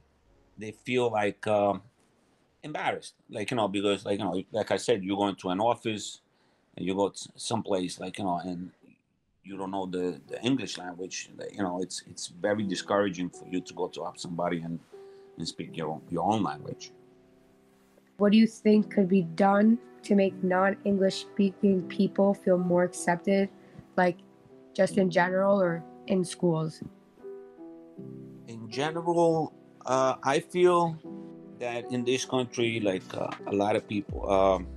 they 0.57 0.71
feel 0.71 1.11
like 1.11 1.45
um, 1.47 1.81
embarrassed, 2.63 3.13
like 3.29 3.51
you 3.51 3.57
know, 3.57 3.67
because 3.67 4.05
like 4.05 4.19
you 4.19 4.25
know, 4.25 4.43
like 4.51 4.71
I 4.71 4.77
said, 4.77 5.03
you 5.03 5.15
go 5.15 5.27
into 5.27 5.49
an 5.49 5.59
office 5.59 6.21
and 6.75 6.85
you 6.85 6.95
go 6.95 7.09
to 7.09 7.29
someplace 7.35 7.99
like 7.99 8.17
you 8.17 8.25
know, 8.25 8.39
and 8.43 8.71
you 9.43 9.57
don't 9.57 9.71
know 9.71 9.85
the, 9.85 10.19
the 10.27 10.41
English 10.41 10.77
language. 10.77 11.29
You 11.53 11.63
know, 11.63 11.81
it's 11.81 12.03
it's 12.07 12.27
very 12.27 12.63
discouraging 12.63 13.29
for 13.29 13.47
you 13.47 13.61
to 13.61 13.73
go 13.73 13.87
to 13.87 14.01
up 14.03 14.17
somebody 14.17 14.61
and 14.61 14.79
and 15.37 15.47
speak 15.47 15.77
your 15.77 15.89
own, 15.89 16.01
your 16.09 16.23
own 16.23 16.43
language. 16.43 16.91
What 18.17 18.31
do 18.31 18.37
you 18.37 18.47
think 18.47 18.91
could 18.91 19.07
be 19.07 19.21
done 19.21 19.77
to 20.03 20.15
make 20.15 20.33
non-English 20.43 21.21
speaking 21.21 21.83
people 21.83 22.33
feel 22.33 22.57
more 22.57 22.83
accepted, 22.83 23.49
like 23.95 24.17
just 24.73 24.97
in 24.97 25.11
general 25.11 25.61
or 25.61 25.83
in 26.07 26.23
schools? 26.23 26.81
In 28.47 28.69
general, 28.69 29.53
uh, 29.85 30.15
I 30.23 30.39
feel 30.39 30.97
that 31.59 31.91
in 31.91 32.03
this 32.03 32.25
country, 32.25 32.79
like 32.79 33.03
uh, 33.13 33.29
a 33.47 33.53
lot 33.53 33.75
of 33.75 33.87
people 33.87 34.29
um, 34.29 34.67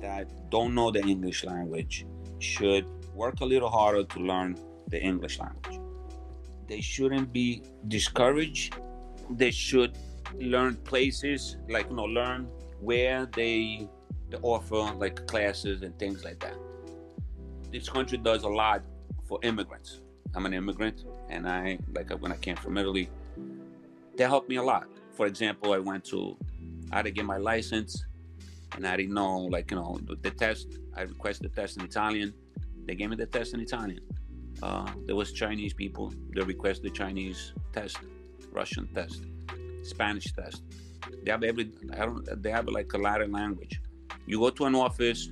that 0.00 0.50
don't 0.50 0.74
know 0.74 0.90
the 0.90 1.02
English 1.02 1.44
language 1.44 2.06
should 2.38 2.86
work 3.14 3.40
a 3.40 3.44
little 3.44 3.68
harder 3.68 4.04
to 4.04 4.18
learn 4.20 4.56
the 4.88 5.00
English 5.00 5.38
language. 5.38 5.80
They 6.68 6.80
shouldn't 6.80 7.32
be 7.32 7.62
discouraged. 7.88 8.76
They 9.30 9.50
should 9.50 9.96
learn 10.38 10.76
places, 10.76 11.56
like 11.68 11.90
you 11.90 11.96
know, 11.96 12.04
learn 12.04 12.48
where 12.80 13.26
they, 13.26 13.88
they 14.30 14.38
offer 14.42 14.94
like 14.94 15.26
classes 15.26 15.82
and 15.82 15.98
things 15.98 16.24
like 16.24 16.40
that. 16.40 16.54
This 17.72 17.88
country 17.88 18.18
does 18.18 18.42
a 18.44 18.48
lot 18.48 18.82
for 19.28 19.38
immigrants. 19.42 20.00
I'm 20.34 20.46
an 20.46 20.54
immigrant, 20.54 21.04
and 21.28 21.48
I 21.48 21.78
like 21.94 22.10
when 22.10 22.32
I 22.32 22.36
came 22.36 22.56
from 22.56 22.78
Italy, 22.78 23.10
that 24.16 24.28
helped 24.28 24.48
me 24.48 24.56
a 24.56 24.62
lot. 24.62 24.86
For 25.12 25.26
example, 25.26 25.72
I 25.72 25.78
went 25.78 26.04
to, 26.06 26.36
I 26.92 26.96
had 26.96 27.04
to 27.06 27.10
get 27.10 27.24
my 27.24 27.36
license, 27.36 28.04
and 28.76 28.86
I 28.86 28.96
didn't 28.96 29.14
know 29.14 29.38
like 29.38 29.70
you 29.70 29.76
know 29.76 29.98
the 30.22 30.30
test. 30.30 30.78
I 30.96 31.02
requested 31.02 31.50
the 31.50 31.60
test 31.60 31.78
in 31.78 31.84
Italian. 31.84 32.32
They 32.86 32.94
gave 32.94 33.10
me 33.10 33.16
the 33.16 33.26
test 33.26 33.54
in 33.54 33.60
Italian. 33.60 34.00
Uh, 34.62 34.90
there 35.06 35.16
was 35.16 35.32
Chinese 35.32 35.72
people. 35.72 36.12
They 36.34 36.42
requested 36.42 36.84
the 36.84 36.90
Chinese 36.90 37.52
test, 37.72 37.98
Russian 38.52 38.88
test, 38.94 39.24
Spanish 39.82 40.32
test. 40.32 40.62
They 41.24 41.30
have 41.30 41.42
every. 41.42 41.72
I 41.92 42.04
don't. 42.06 42.42
They 42.42 42.50
have 42.50 42.68
like 42.68 42.92
a 42.92 42.98
lot 42.98 43.20
of 43.20 43.30
language. 43.30 43.80
You 44.26 44.38
go 44.38 44.50
to 44.50 44.64
an 44.66 44.74
office, 44.74 45.28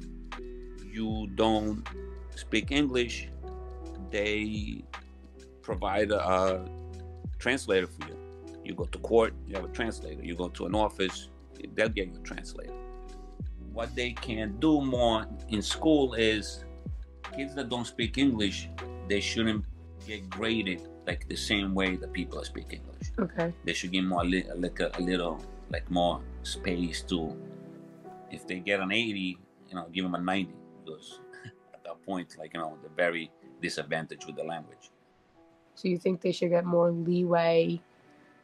you 0.84 1.28
don't 1.34 1.86
speak 2.34 2.72
English. 2.72 3.28
They 4.10 4.84
provide 5.62 6.10
a 6.10 6.64
translator 7.38 7.86
for 7.86 8.08
you. 8.08 8.16
You 8.64 8.74
go 8.74 8.84
to 8.84 8.98
court, 8.98 9.34
you 9.46 9.54
have 9.54 9.64
a 9.64 9.68
translator. 9.68 10.22
You 10.22 10.34
go 10.34 10.48
to 10.48 10.66
an 10.66 10.74
office, 10.74 11.28
they'll 11.74 11.88
get 11.88 12.08
you 12.08 12.16
a 12.16 12.22
translator. 12.22 12.72
What 13.72 13.94
they 13.94 14.12
can 14.12 14.58
do 14.58 14.80
more 14.80 15.26
in 15.48 15.62
school 15.62 16.14
is 16.14 16.64
kids 17.36 17.54
that 17.54 17.68
don't 17.68 17.86
speak 17.86 18.18
English, 18.18 18.68
they 19.08 19.20
shouldn't 19.20 19.64
get 20.06 20.28
graded 20.30 20.88
like 21.06 21.28
the 21.28 21.36
same 21.36 21.74
way 21.74 21.96
that 21.96 22.12
people 22.12 22.38
that 22.38 22.46
speak 22.46 22.72
English. 22.72 23.12
Okay. 23.18 23.52
They 23.64 23.72
should 23.72 23.92
get 23.92 24.02
more 24.02 24.24
like 24.24 24.80
a, 24.80 24.90
a 24.94 25.00
little 25.00 25.40
like 25.70 25.90
more 25.90 26.20
space 26.42 27.02
to. 27.02 27.36
If 28.30 28.46
they 28.46 28.58
get 28.58 28.80
an 28.80 28.92
80, 28.92 29.38
you 29.68 29.74
know, 29.74 29.86
give 29.92 30.04
them 30.04 30.14
a 30.14 30.20
90 30.20 30.52
because 30.84 31.20
at 31.74 31.82
that 31.84 32.04
point, 32.04 32.36
like 32.38 32.52
you 32.54 32.60
know, 32.60 32.76
they're 32.82 32.90
very 33.08 33.30
disadvantaged 33.60 34.26
with 34.26 34.36
the 34.36 34.44
language. 34.44 34.90
So 35.74 35.88
you 35.88 35.98
think 35.98 36.20
they 36.20 36.32
should 36.32 36.50
get 36.50 36.64
more 36.64 36.90
leeway? 36.90 37.80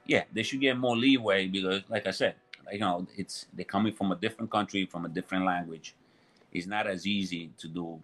Yeah, 0.07 0.25
they 0.33 0.43
should 0.43 0.61
get 0.61 0.77
more 0.77 0.97
leeway 0.97 1.49
because, 1.49 1.83
like 1.89 2.07
I 2.07 2.13
said, 2.13 2.37
you 2.71 2.79
know, 2.79 3.07
it's 3.17 3.47
they're 3.53 3.65
coming 3.65 3.93
from 3.93 4.13
a 4.13 4.17
different 4.17 4.51
country, 4.51 4.87
from 4.87 5.05
a 5.05 5.09
different 5.09 5.45
language. 5.45 5.95
It's 6.53 6.67
not 6.67 6.87
as 6.87 7.07
easy 7.07 7.51
to 7.59 7.69
do 7.69 8.01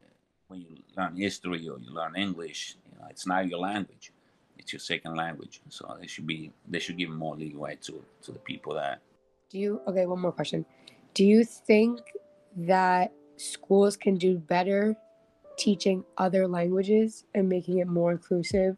uh, 0.00 0.06
when 0.46 0.60
you 0.60 0.76
learn 0.96 1.16
history 1.16 1.68
or 1.68 1.78
you 1.78 1.90
learn 1.90 2.14
English. 2.16 2.76
You 2.92 2.98
know, 2.98 3.06
it's 3.10 3.26
not 3.26 3.48
your 3.48 3.58
language; 3.58 4.12
it's 4.56 4.72
your 4.72 4.80
second 4.80 5.16
language. 5.16 5.60
So 5.68 5.96
they 6.00 6.06
should 6.06 6.26
be 6.26 6.52
they 6.68 6.78
should 6.78 6.96
give 6.96 7.10
more 7.10 7.36
leeway 7.36 7.76
to 7.82 8.04
to 8.22 8.32
the 8.32 8.38
people 8.38 8.74
that. 8.74 9.00
Do 9.50 9.58
you 9.58 9.80
okay? 9.88 10.06
One 10.06 10.20
more 10.20 10.32
question. 10.32 10.64
Do 11.14 11.24
you 11.24 11.44
think 11.44 12.00
that 12.56 13.12
schools 13.36 13.96
can 13.96 14.16
do 14.16 14.38
better 14.38 14.96
teaching 15.58 16.04
other 16.16 16.48
languages 16.48 17.24
and 17.34 17.48
making 17.48 17.78
it 17.78 17.88
more 17.88 18.12
inclusive? 18.12 18.76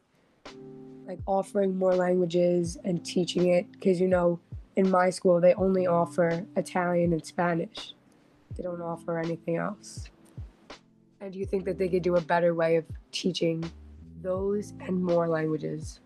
Like 1.07 1.19
offering 1.27 1.77
more 1.77 1.95
languages 1.95 2.79
and 2.85 3.05
teaching 3.05 3.49
it 3.49 3.71
because 3.73 4.01
you 4.01 4.09
know 4.09 4.41
in 4.77 4.91
my 4.91 5.11
school 5.11 5.41
they 5.41 5.55
only 5.55 5.87
offer 5.87 6.47
Italian 6.57 7.13
and 7.13 7.25
Spanish. 7.25 7.95
They 8.57 8.63
don't 8.63 8.81
offer 8.81 9.19
anything 9.19 9.57
else. 9.57 10.09
And 11.21 11.33
do 11.33 11.39
you 11.39 11.47
think 11.47 11.65
that 11.67 11.79
they 11.79 11.89
could 11.89 12.03
do 12.03 12.17
a 12.17 12.21
better 12.21 12.55
way 12.55 12.77
of 12.77 12.85
teaching 13.13 13.71
those 14.23 14.73
and 14.81 15.03
more 15.03 15.29
languages? 15.29 16.01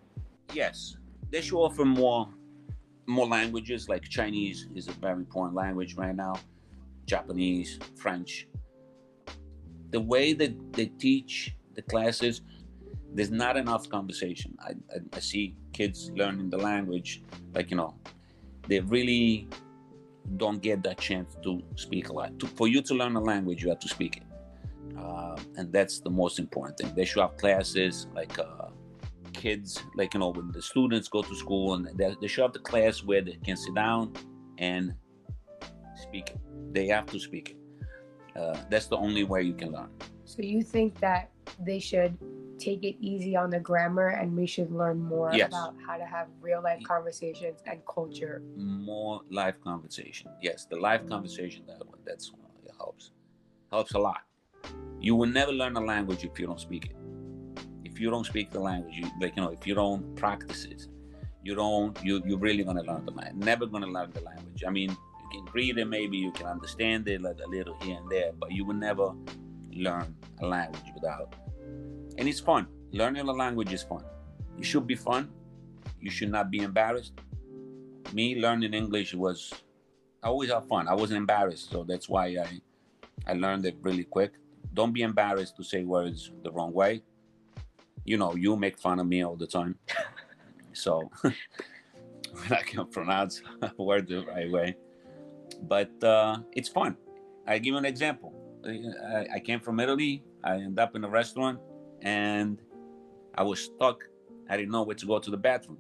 Yes, 0.53 0.97
they 1.31 1.41
should 1.41 1.59
offer 1.59 1.85
more 1.85 2.29
more 3.07 3.27
languages. 3.27 3.89
Like 3.89 4.03
Chinese 4.05 4.67
is 4.75 4.89
a 4.89 4.93
very 4.93 5.19
important 5.19 5.55
language 5.55 5.95
right 5.95 6.15
now. 6.15 6.35
Japanese, 7.07 7.79
French. 7.95 8.49
The 9.91 10.01
way 10.01 10.33
that 10.35 10.73
they 10.73 10.87
teach 10.87 11.55
the 11.75 11.83
classes, 11.83 12.43
there's 13.13 13.31
not 13.31 13.57
enough 13.57 13.89
conversation. 13.89 14.57
I, 14.61 14.71
I, 14.93 14.99
I 15.13 15.21
see 15.21 15.57
kids 15.73 16.11
learning 16.15 16.51
the 16.51 16.59
language, 16.59 17.23
like 17.55 17.71
you 17.71 17.77
know, 17.77 17.95
they 18.69 18.81
really 18.81 19.49
don't 20.37 20.61
get 20.63 20.83
that 20.83 20.99
chance 20.99 21.37
to 21.43 21.63
speak 21.77 22.09
a 22.09 22.13
lot. 22.13 22.39
To, 22.41 22.47
for 22.47 22.67
you 22.67 22.81
to 22.83 22.95
learn 22.95 23.15
a 23.17 23.21
language, 23.21 23.63
you 23.63 23.69
have 23.69 23.81
to 23.81 23.89
speak 23.89 24.17
it 24.17 24.23
uh, 24.99 25.37
and 25.57 25.73
that's 25.73 26.01
the 26.01 26.11
most 26.11 26.39
important 26.39 26.79
thing. 26.79 26.95
They 26.95 27.05
should 27.05 27.21
have 27.21 27.37
classes 27.37 28.07
like 28.15 28.39
uh, 28.39 28.69
kids, 29.33 29.83
like 29.97 30.15
you 30.15 30.21
know, 30.21 30.29
when 30.29 30.53
the 30.53 30.63
students 30.63 31.09
go 31.09 31.23
to 31.23 31.35
school, 31.35 31.75
and 31.75 31.89
they, 31.97 32.15
they 32.21 32.27
should 32.27 32.43
have 32.43 32.53
the 32.53 32.61
class 32.61 33.03
where 33.03 33.23
they 33.23 33.39
can 33.45 33.57
sit 33.57 33.75
down 33.75 34.13
and 34.59 34.95
speak 35.97 36.31
it. 36.31 36.39
They 36.73 36.87
have 36.89 37.07
to 37.07 37.19
speak 37.19 37.51
it. 37.51 37.57
Uh, 38.37 38.57
that's 38.71 38.87
the 38.87 38.97
only 38.97 39.25
way 39.25 39.43
you 39.43 39.55
can 39.55 39.73
learn. 39.73 39.89
So 40.25 40.43
you 40.43 40.63
think 40.63 40.99
that 41.01 41.31
they 41.61 41.79
should 41.79 42.19
take 42.59 42.83
it 42.85 42.97
easy 43.01 43.37
on 43.37 43.51
the 43.51 43.61
grammar, 43.61 44.09
and 44.09 44.37
we 44.37 44.47
should 44.47 44.71
learn 44.71 44.99
more 44.99 45.31
yes. 45.33 45.49
about 45.49 45.75
how 45.87 45.97
to 45.97 46.05
have 46.05 46.29
real 46.41 46.63
life 46.63 46.83
conversations 46.85 47.61
and 47.67 47.81
culture. 47.87 48.43
More 48.57 49.21
live 49.31 49.61
conversation. 49.61 50.31
Yes, 50.41 50.67
the 50.69 50.77
live 50.77 51.07
conversation 51.09 51.65
that 51.67 51.87
one 51.87 51.99
that's 52.05 52.33
it 52.65 52.73
helps 52.79 53.11
helps 53.71 53.93
a 53.93 53.99
lot 53.99 54.23
you 55.05 55.15
will 55.15 55.29
never 55.29 55.53
learn 55.53 55.77
a 55.77 55.81
language 55.81 56.25
if 56.25 56.39
you 56.39 56.47
don't 56.47 56.61
speak 56.61 56.87
it. 56.87 56.97
If 57.85 58.01
you 58.01 58.11
don't 58.11 58.25
speak 58.25 58.51
the 58.51 58.61
language, 58.61 58.97
you, 58.97 59.11
like 59.21 59.37
you 59.37 59.43
know, 59.43 59.51
if 59.51 59.67
you 59.67 59.75
don't 59.75 60.17
practice 60.17 60.65
it, 60.65 60.87
you 61.43 61.55
don't. 61.55 61.93
You 62.03 62.23
you're 62.27 62.39
really 62.39 62.65
gonna 62.65 62.83
learn 62.83 63.05
the 63.05 63.13
language. 63.13 63.45
Never 63.45 63.67
gonna 63.67 63.87
learn 63.87 64.11
the 64.13 64.23
language. 64.23 64.65
I 64.67 64.71
mean, 64.71 64.97
can 65.35 65.53
read 65.53 65.79
it, 65.79 65.87
maybe 65.87 66.17
you 66.17 66.33
can 66.33 66.47
understand 66.47 67.09
it 67.09 67.21
like 67.21 67.39
a 67.45 67.49
little 67.49 67.77
here 67.81 67.97
and 67.97 68.11
there, 68.11 68.33
but 68.39 68.53
you 68.53 68.65
will 68.65 68.75
never 68.75 69.13
learn 69.73 70.15
a 70.41 70.47
language 70.47 70.91
without. 70.95 71.35
And 72.19 72.29
it's 72.29 72.41
fun. 72.41 72.67
Learning 72.93 73.29
a 73.29 73.33
language 73.33 73.73
is 73.73 73.83
fun. 73.83 74.05
It 74.59 74.65
should 74.65 74.87
be 74.87 74.95
fun. 74.95 75.31
You 76.01 76.11
should 76.11 76.31
not 76.31 76.51
be 76.51 76.59
embarrassed. 76.59 77.15
Me 78.13 78.37
learning 78.37 78.75
English 78.75 79.15
was 79.15 79.53
I 80.23 80.29
always 80.29 80.51
have 80.51 80.67
fun. 80.69 80.89
I 80.89 80.95
wasn't 80.95 81.19
embarrassed, 81.19 81.71
so 81.71 81.85
that's 81.85 82.09
why 82.09 82.27
I 82.27 82.61
I 83.27 83.33
learned 83.35 83.67
it 83.67 83.77
really 83.81 84.05
quick 84.05 84.33
don't 84.75 84.93
be 84.93 85.03
embarrassed 85.03 85.57
to 85.57 85.63
say 85.63 85.85
words 85.85 86.33
the 86.43 86.51
wrong 86.51 86.73
way. 86.73 87.03
You 88.05 88.19
know, 88.19 88.35
you 88.35 88.57
make 88.57 88.79
fun 88.79 88.99
of 88.99 89.07
me 89.07 89.25
all 89.25 89.37
the 89.37 89.47
time. 89.47 89.79
so 90.73 91.11
when 91.23 92.53
I 92.53 92.63
can 92.63 92.87
pronounce 92.87 93.41
a 93.63 93.83
word 93.83 94.09
the 94.09 94.27
right 94.27 94.51
way. 94.51 94.77
But 95.63 96.03
uh, 96.03 96.39
it's 96.53 96.69
fun. 96.69 96.97
I 97.47 97.59
give 97.59 97.73
you 97.73 97.79
an 97.79 97.85
example. 97.85 98.33
I, 98.67 99.27
I 99.35 99.39
came 99.41 99.61
from 99.61 99.81
Italy. 99.81 100.25
I 100.43 100.55
end 100.57 100.79
up 100.79 100.97
in 100.97 101.05
a 101.05 101.09
restaurant, 101.09 101.59
and 102.03 102.61
I 103.35 103.43
was 103.43 103.61
stuck. 103.61 104.05
I 104.49 104.57
didn't 104.57 104.73
know 104.73 104.83
where 104.83 104.97
to 104.97 105.07
go 105.07 105.19
to 105.19 105.31
the 105.31 105.37
bathroom 105.37 105.79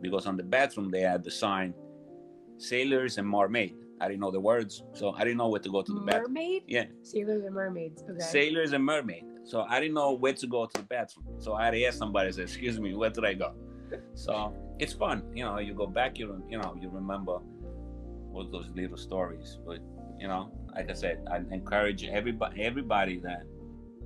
because 0.00 0.26
on 0.26 0.36
the 0.36 0.42
bathroom 0.42 0.90
they 0.90 1.00
had 1.00 1.24
the 1.24 1.30
sign 1.30 1.74
sailors 2.58 3.18
and 3.18 3.28
mermaid. 3.28 3.74
I 4.00 4.08
didn't 4.08 4.20
know 4.20 4.30
the 4.30 4.40
words, 4.40 4.82
so 4.92 5.12
I 5.12 5.24
didn't 5.24 5.38
know 5.38 5.48
where 5.48 5.60
to 5.60 5.70
go 5.70 5.80
to 5.82 5.92
the 5.92 6.00
bathroom. 6.00 6.34
Mermaid? 6.34 6.64
Yeah, 6.66 6.84
Sailors 7.02 7.44
and 7.44 7.54
mermaids. 7.54 8.04
Okay. 8.08 8.18
sailors 8.20 8.72
and 8.72 8.84
mermaid. 8.84 9.24
So 9.44 9.62
I 9.62 9.80
didn't 9.80 9.94
know 9.94 10.12
where 10.12 10.34
to 10.34 10.46
go 10.46 10.66
to 10.66 10.72
the 10.80 10.84
bathroom. 10.86 11.26
So 11.38 11.54
I 11.54 11.66
had 11.66 11.70
to 11.70 11.84
ask 11.84 11.96
somebody. 11.96 12.28
I 12.28 12.32
said, 12.32 12.42
"Excuse 12.44 12.78
me, 12.78 12.94
where 12.94 13.10
did 13.10 13.24
I 13.24 13.34
go?" 13.34 13.54
So 14.14 14.52
it's 14.78 14.92
fun, 14.92 15.22
you 15.34 15.44
know. 15.44 15.58
You 15.58 15.72
go 15.72 15.86
back, 15.86 16.18
you 16.18 16.42
you 16.48 16.58
know, 16.58 16.76
you 16.80 16.90
remember 16.90 17.38
all 18.36 18.44
those 18.44 18.70
little 18.74 18.96
stories. 18.96 19.58
But 19.66 19.80
you 20.18 20.28
know, 20.28 20.52
like 20.74 20.90
I 20.90 20.94
said, 20.94 21.26
I 21.30 21.38
encourage 21.54 22.04
everybody, 22.04 22.62
everybody 22.62 23.18
that 23.20 23.44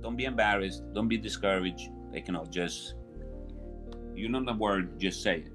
don't 0.01 0.15
be 0.15 0.25
embarrassed, 0.25 0.83
don't 0.93 1.07
be 1.07 1.17
discouraged. 1.17 1.89
Like 2.11 2.27
you 2.27 2.33
know, 2.33 2.45
just 2.49 2.95
you 4.15 4.29
know 4.29 4.43
the 4.43 4.53
word, 4.53 4.99
just 4.99 5.21
say 5.21 5.45
it. 5.45 5.51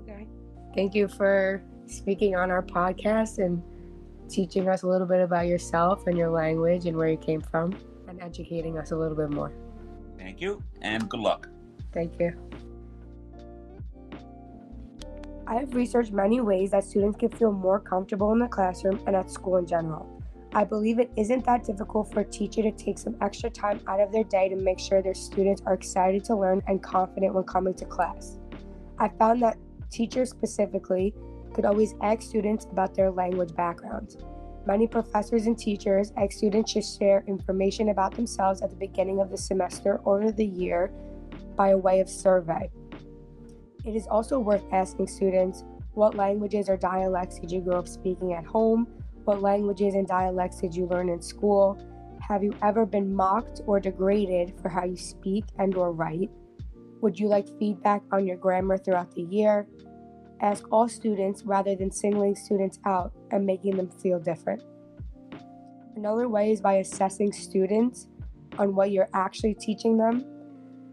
Okay. 0.00 0.26
Thank 0.74 0.94
you 0.94 1.08
for 1.08 1.62
speaking 1.86 2.34
on 2.36 2.50
our 2.50 2.62
podcast 2.62 3.38
and 3.38 3.62
teaching 4.28 4.68
us 4.68 4.82
a 4.82 4.88
little 4.88 5.06
bit 5.06 5.20
about 5.20 5.46
yourself 5.46 6.06
and 6.06 6.16
your 6.16 6.30
language 6.30 6.86
and 6.86 6.96
where 6.96 7.08
you 7.08 7.18
came 7.18 7.40
from 7.40 7.76
and 8.08 8.22
educating 8.22 8.78
us 8.78 8.90
a 8.90 8.96
little 8.96 9.16
bit 9.16 9.30
more. 9.30 9.52
Thank 10.18 10.40
you, 10.40 10.62
and 10.82 11.08
good 11.08 11.20
luck. 11.20 11.48
Thank 11.92 12.18
you. 12.18 12.34
I 15.46 15.56
have 15.56 15.74
researched 15.74 16.10
many 16.10 16.40
ways 16.40 16.70
that 16.70 16.84
students 16.84 17.18
can 17.18 17.28
feel 17.28 17.52
more 17.52 17.78
comfortable 17.78 18.32
in 18.32 18.38
the 18.38 18.48
classroom 18.48 18.98
and 19.06 19.14
at 19.14 19.30
school 19.30 19.58
in 19.58 19.66
general. 19.66 20.22
I 20.54 20.64
believe 20.64 20.98
it 20.98 21.10
isn't 21.16 21.44
that 21.44 21.64
difficult 21.64 22.12
for 22.12 22.20
a 22.20 22.24
teacher 22.24 22.62
to 22.62 22.70
take 22.70 22.98
some 22.98 23.16
extra 23.20 23.50
time 23.50 23.80
out 23.86 24.00
of 24.00 24.10
their 24.10 24.24
day 24.24 24.48
to 24.48 24.56
make 24.56 24.78
sure 24.78 25.02
their 25.02 25.12
students 25.12 25.60
are 25.66 25.74
excited 25.74 26.24
to 26.24 26.36
learn 26.36 26.62
and 26.66 26.82
confident 26.82 27.34
when 27.34 27.44
coming 27.44 27.74
to 27.74 27.84
class. 27.84 28.38
I 28.98 29.08
found 29.08 29.42
that 29.42 29.58
teachers 29.90 30.30
specifically 30.30 31.12
could 31.52 31.66
always 31.66 31.94
ask 32.02 32.22
students 32.22 32.66
about 32.70 32.94
their 32.94 33.10
language 33.10 33.54
backgrounds. 33.54 34.16
Many 34.66 34.86
professors 34.86 35.46
and 35.46 35.58
teachers 35.58 36.10
ask 36.16 36.32
students 36.32 36.72
to 36.72 36.80
share 36.80 37.22
information 37.26 37.90
about 37.90 38.14
themselves 38.14 38.62
at 38.62 38.70
the 38.70 38.76
beginning 38.76 39.20
of 39.20 39.30
the 39.30 39.36
semester 39.36 40.00
or 40.04 40.32
the 40.32 40.46
year 40.46 40.90
by 41.54 41.74
way 41.74 42.00
of 42.00 42.08
survey. 42.08 42.70
It 43.84 43.94
is 43.94 44.06
also 44.06 44.38
worth 44.38 44.64
asking 44.72 45.08
students 45.08 45.64
what 45.92 46.16
languages 46.16 46.68
or 46.68 46.76
dialects 46.76 47.38
did 47.38 47.52
you 47.52 47.60
grow 47.60 47.78
up 47.78 47.88
speaking 47.88 48.32
at 48.32 48.44
home? 48.44 48.88
What 49.24 49.42
languages 49.42 49.94
and 49.94 50.06
dialects 50.06 50.60
did 50.60 50.74
you 50.74 50.86
learn 50.86 51.08
in 51.08 51.20
school? 51.20 51.78
Have 52.20 52.42
you 52.42 52.54
ever 52.62 52.86
been 52.86 53.14
mocked 53.14 53.60
or 53.66 53.78
degraded 53.78 54.54
for 54.60 54.68
how 54.70 54.84
you 54.84 54.96
speak 54.96 55.44
and 55.58 55.76
or 55.76 55.92
write? 55.92 56.30
Would 57.02 57.20
you 57.20 57.28
like 57.28 57.46
feedback 57.58 58.02
on 58.10 58.26
your 58.26 58.36
grammar 58.36 58.78
throughout 58.78 59.14
the 59.14 59.22
year? 59.22 59.66
Ask 60.40 60.64
all 60.72 60.88
students 60.88 61.44
rather 61.44 61.76
than 61.76 61.90
singling 61.90 62.34
students 62.34 62.78
out 62.86 63.12
and 63.30 63.44
making 63.44 63.76
them 63.76 63.90
feel 63.90 64.18
different. 64.18 64.62
Another 65.96 66.28
way 66.28 66.50
is 66.50 66.60
by 66.60 66.74
assessing 66.74 67.32
students 67.32 68.08
on 68.58 68.74
what 68.74 68.90
you're 68.90 69.08
actually 69.12 69.54
teaching 69.54 69.98
them 69.98 70.24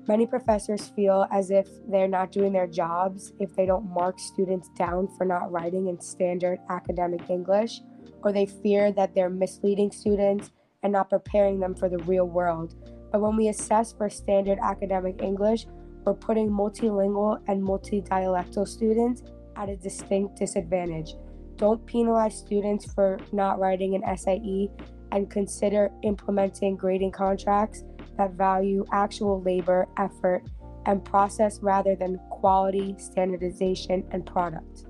Many 0.08 0.26
professors 0.26 0.90
feel 0.90 1.28
as 1.32 1.52
if 1.52 1.68
they're 1.88 2.08
not 2.08 2.32
doing 2.32 2.54
their 2.54 2.68
jobs 2.68 3.34
if 3.40 3.56
they 3.56 3.68
don't 3.68 3.90
mark 3.90 4.20
students 4.20 4.70
down 4.78 5.08
for 5.16 5.26
not 5.26 5.52
writing 5.52 5.88
in 5.88 6.00
standard 6.00 6.60
academic 6.70 7.30
English, 7.30 7.82
or 8.24 8.32
they 8.32 8.48
fear 8.48 8.92
that 8.94 9.14
they're 9.14 9.30
misleading 9.30 9.92
students 9.92 10.52
and 10.82 10.92
not 10.92 11.10
preparing 11.10 11.60
them 11.60 11.76
for 11.76 11.88
the 11.88 12.00
real 12.00 12.26
world. 12.26 12.76
But 13.12 13.22
when 13.22 13.36
we 13.36 13.50
assess 13.50 13.94
for 13.94 14.10
standard 14.10 14.58
academic 14.64 15.22
English, 15.22 15.68
we're 16.04 16.16
putting 16.16 16.50
multilingual 16.50 17.40
and 17.48 17.62
multidialectal 17.62 18.68
students 18.68 19.22
at 19.56 19.70
a 19.70 19.76
distinct 19.76 20.38
disadvantage. 20.38 21.14
Don't 21.58 21.86
penalize 21.86 22.36
students 22.36 22.92
for 22.92 23.20
not 23.32 23.60
writing 23.60 23.94
an 23.94 24.18
SAE 24.18 24.72
and 25.12 25.30
consider 25.30 25.92
implementing 26.02 26.76
grading 26.76 27.12
contracts 27.12 27.84
that 28.22 28.34
value 28.34 28.86
actual 28.92 29.42
labor, 29.42 29.88
effort, 29.98 30.44
and 30.86 31.04
process 31.04 31.60
rather 31.62 31.96
than 31.96 32.20
quality, 32.30 32.96
standardization, 33.00 34.04
and 34.12 34.26
product. 34.26 34.86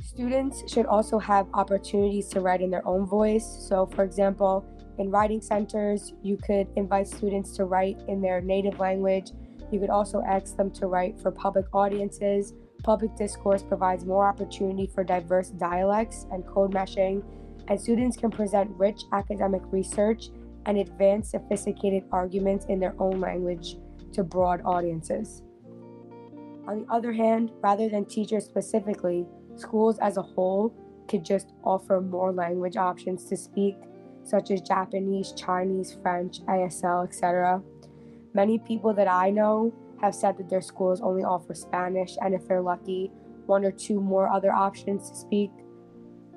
Students 0.00 0.62
should 0.72 0.86
also 0.86 1.18
have 1.18 1.48
opportunities 1.54 2.28
to 2.28 2.40
write 2.40 2.60
in 2.60 2.70
their 2.70 2.86
own 2.86 3.04
voice. 3.04 3.46
So, 3.68 3.86
for 3.86 4.04
example, 4.04 4.64
in 4.98 5.10
writing 5.10 5.40
centers, 5.40 6.12
you 6.22 6.36
could 6.36 6.68
invite 6.76 7.08
students 7.08 7.56
to 7.56 7.64
write 7.64 7.98
in 8.06 8.20
their 8.20 8.40
native 8.40 8.78
language. 8.78 9.32
You 9.72 9.80
could 9.80 9.90
also 9.90 10.22
ask 10.22 10.56
them 10.56 10.70
to 10.72 10.86
write 10.86 11.20
for 11.20 11.32
public 11.32 11.66
audiences. 11.74 12.52
Public 12.84 13.16
discourse 13.16 13.62
provides 13.62 14.04
more 14.04 14.28
opportunity 14.28 14.86
for 14.86 15.02
diverse 15.02 15.48
dialects 15.48 16.26
and 16.30 16.46
code 16.46 16.72
meshing, 16.72 17.24
and 17.66 17.80
students 17.80 18.16
can 18.16 18.30
present 18.30 18.70
rich 18.76 19.02
academic 19.12 19.62
research 19.72 20.28
and 20.66 20.78
advanced 20.78 21.30
sophisticated 21.30 22.04
arguments 22.12 22.66
in 22.68 22.80
their 22.80 22.94
own 22.98 23.20
language 23.20 23.76
to 24.12 24.22
broad 24.24 24.62
audiences. 24.64 25.42
On 26.66 26.80
the 26.80 26.92
other 26.92 27.12
hand, 27.12 27.52
rather 27.62 27.88
than 27.88 28.04
teachers 28.06 28.44
specifically, 28.44 29.26
schools 29.56 29.98
as 29.98 30.16
a 30.16 30.22
whole 30.22 30.74
could 31.08 31.24
just 31.24 31.52
offer 31.62 32.00
more 32.00 32.32
language 32.32 32.76
options 32.76 33.26
to 33.26 33.36
speak, 33.36 33.76
such 34.22 34.50
as 34.50 34.62
Japanese, 34.62 35.32
Chinese, 35.32 35.96
French, 36.02 36.40
ASL, 36.46 37.06
etc. 37.06 37.62
Many 38.32 38.58
people 38.58 38.94
that 38.94 39.08
I 39.08 39.30
know 39.30 39.72
have 40.00 40.14
said 40.14 40.38
that 40.38 40.48
their 40.48 40.62
schools 40.62 41.00
only 41.02 41.22
offer 41.22 41.54
Spanish, 41.54 42.16
and 42.22 42.34
if 42.34 42.48
they're 42.48 42.62
lucky, 42.62 43.12
one 43.46 43.64
or 43.64 43.70
two 43.70 44.00
more 44.00 44.28
other 44.28 44.52
options 44.52 45.10
to 45.10 45.16
speak. 45.16 45.50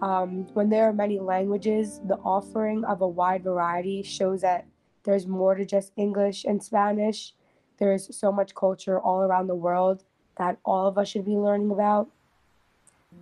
Um, 0.02 0.48
when 0.54 0.70
there 0.70 0.88
are 0.88 0.94
many 0.94 1.20
languages, 1.20 2.00
the 2.06 2.18
offering 2.18 2.86
of 2.86 3.02
a 3.02 3.08
wide 3.08 3.44
variety 3.44 4.04
shows 4.04 4.42
that 4.42 4.68
there's 5.04 5.26
more 5.26 5.56
to 5.56 5.66
just 5.66 5.92
English 5.96 6.46
and 6.46 6.62
Spanish. 6.62 7.34
There's 7.80 8.16
so 8.16 8.32
much 8.32 8.54
culture 8.54 9.00
all 9.00 9.22
around 9.22 9.48
the 9.48 9.56
world 9.56 10.04
that 10.38 10.60
all 10.64 10.88
of 10.88 10.98
us 10.98 11.08
should 11.08 11.26
be 11.26 11.36
learning 11.36 11.72
about 11.72 12.10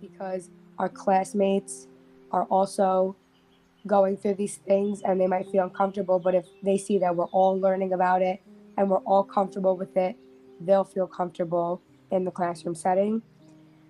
because 0.00 0.50
our 0.78 0.88
classmates 0.88 1.86
are 2.30 2.44
also 2.44 3.16
going 3.86 4.16
through 4.16 4.34
these 4.34 4.56
things 4.56 5.00
and 5.02 5.20
they 5.20 5.26
might 5.26 5.48
feel 5.50 5.64
uncomfortable. 5.64 6.18
But 6.18 6.34
if 6.34 6.46
they 6.62 6.76
see 6.76 6.98
that 6.98 7.14
we're 7.14 7.26
all 7.26 7.58
learning 7.58 7.92
about 7.92 8.20
it 8.20 8.42
and 8.76 8.90
we're 8.90 8.98
all 8.98 9.24
comfortable 9.24 9.76
with 9.76 9.96
it, 9.96 10.16
they'll 10.60 10.84
feel 10.84 11.06
comfortable 11.06 11.80
in 12.10 12.24
the 12.24 12.30
classroom 12.30 12.74
setting. 12.74 13.22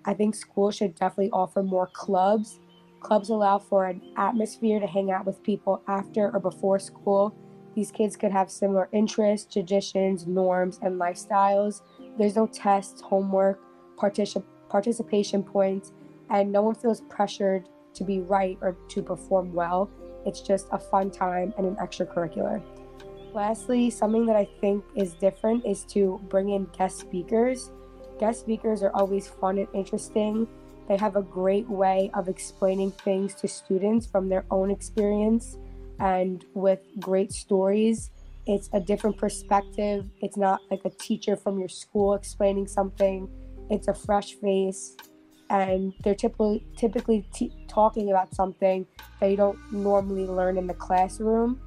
I 0.04 0.14
think 0.14 0.34
schools 0.34 0.76
should 0.76 0.94
definitely 0.94 1.30
offer 1.32 1.62
more 1.62 1.88
clubs 1.92 2.60
Clubs 3.00 3.30
allow 3.30 3.58
for 3.58 3.86
an 3.86 4.00
atmosphere 4.16 4.80
to 4.80 4.86
hang 4.86 5.10
out 5.10 5.26
with 5.26 5.42
people 5.42 5.82
after 5.86 6.30
or 6.32 6.40
before 6.40 6.78
school. 6.78 7.34
These 7.74 7.92
kids 7.92 8.16
could 8.16 8.32
have 8.32 8.50
similar 8.50 8.88
interests, 8.92 9.52
traditions, 9.52 10.26
norms, 10.26 10.78
and 10.82 10.98
lifestyles. 10.98 11.82
There's 12.18 12.36
no 12.36 12.46
tests, 12.46 13.02
homework, 13.02 13.60
particip- 13.96 14.44
participation 14.68 15.42
points, 15.42 15.92
and 16.30 16.50
no 16.50 16.62
one 16.62 16.74
feels 16.74 17.02
pressured 17.02 17.68
to 17.94 18.04
be 18.04 18.20
right 18.20 18.58
or 18.60 18.76
to 18.88 19.02
perform 19.02 19.52
well. 19.52 19.90
It's 20.24 20.40
just 20.40 20.68
a 20.72 20.78
fun 20.78 21.10
time 21.10 21.52
and 21.58 21.66
an 21.66 21.76
extracurricular. 21.76 22.62
Lastly, 23.32 23.90
something 23.90 24.24
that 24.26 24.36
I 24.36 24.48
think 24.60 24.82
is 24.94 25.12
different 25.14 25.66
is 25.66 25.84
to 25.84 26.20
bring 26.28 26.50
in 26.50 26.64
guest 26.76 26.98
speakers. 26.98 27.70
Guest 28.18 28.40
speakers 28.40 28.82
are 28.82 28.90
always 28.94 29.28
fun 29.28 29.58
and 29.58 29.68
interesting 29.74 30.48
they 30.88 30.96
have 30.96 31.16
a 31.16 31.22
great 31.22 31.68
way 31.68 32.10
of 32.14 32.28
explaining 32.28 32.92
things 32.92 33.34
to 33.36 33.48
students 33.48 34.06
from 34.06 34.28
their 34.28 34.44
own 34.50 34.70
experience 34.70 35.56
and 35.98 36.44
with 36.54 36.80
great 37.00 37.32
stories. 37.32 38.10
It's 38.46 38.68
a 38.72 38.80
different 38.80 39.16
perspective. 39.16 40.06
It's 40.20 40.36
not 40.36 40.60
like 40.70 40.80
a 40.84 40.90
teacher 40.90 41.36
from 41.36 41.58
your 41.58 41.68
school 41.68 42.14
explaining 42.14 42.68
something, 42.68 43.28
it's 43.70 43.88
a 43.88 43.94
fresh 43.94 44.34
face. 44.34 44.96
And 45.48 45.92
they're 46.02 46.14
typically 46.14 46.66
typically 46.76 47.28
t- 47.32 47.52
talking 47.68 48.10
about 48.10 48.34
something 48.34 48.86
that 49.20 49.30
you 49.30 49.36
don't 49.36 49.58
normally 49.72 50.26
learn 50.26 50.58
in 50.58 50.66
the 50.66 50.74
classroom. 50.74 51.60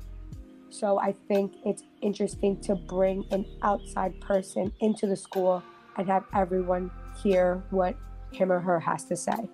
So 0.69 0.99
I 0.99 1.13
think 1.27 1.55
it's 1.65 1.83
interesting 2.01 2.59
to 2.61 2.75
bring 2.75 3.25
an 3.31 3.45
outside 3.63 4.19
person 4.21 4.71
into 4.81 5.07
the 5.07 5.15
school 5.15 5.63
and 5.97 6.07
have 6.07 6.25
everyone 6.33 6.91
hear 7.23 7.63
what 7.69 7.95
him 8.31 8.51
or 8.51 8.59
her 8.59 8.79
has 8.79 9.05
to 9.05 9.15
say. 9.15 9.49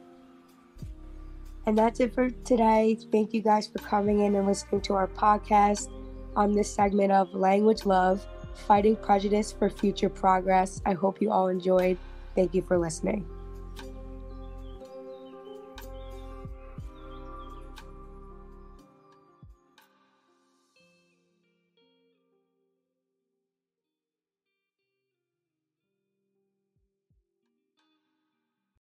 And 1.65 1.77
that's 1.77 1.99
it 1.99 2.13
for 2.13 2.29
today. 2.29 2.97
Thank 3.11 3.33
you 3.33 3.41
guys 3.41 3.67
for 3.67 3.79
coming 3.79 4.21
in 4.21 4.35
and 4.35 4.45
listening 4.45 4.81
to 4.81 4.93
our 4.93 5.07
podcast 5.07 5.89
on 6.35 6.51
this 6.51 6.73
segment 6.73 7.11
of 7.11 7.33
Language 7.33 7.85
Love 7.85 8.25
Fighting 8.67 8.95
Prejudice 8.95 9.51
for 9.51 9.69
Future 9.69 10.09
Progress. 10.09 10.81
I 10.85 10.93
hope 10.93 11.21
you 11.21 11.31
all 11.31 11.47
enjoyed. 11.47 11.97
Thank 12.35 12.53
you 12.53 12.61
for 12.61 12.77
listening. 12.77 13.25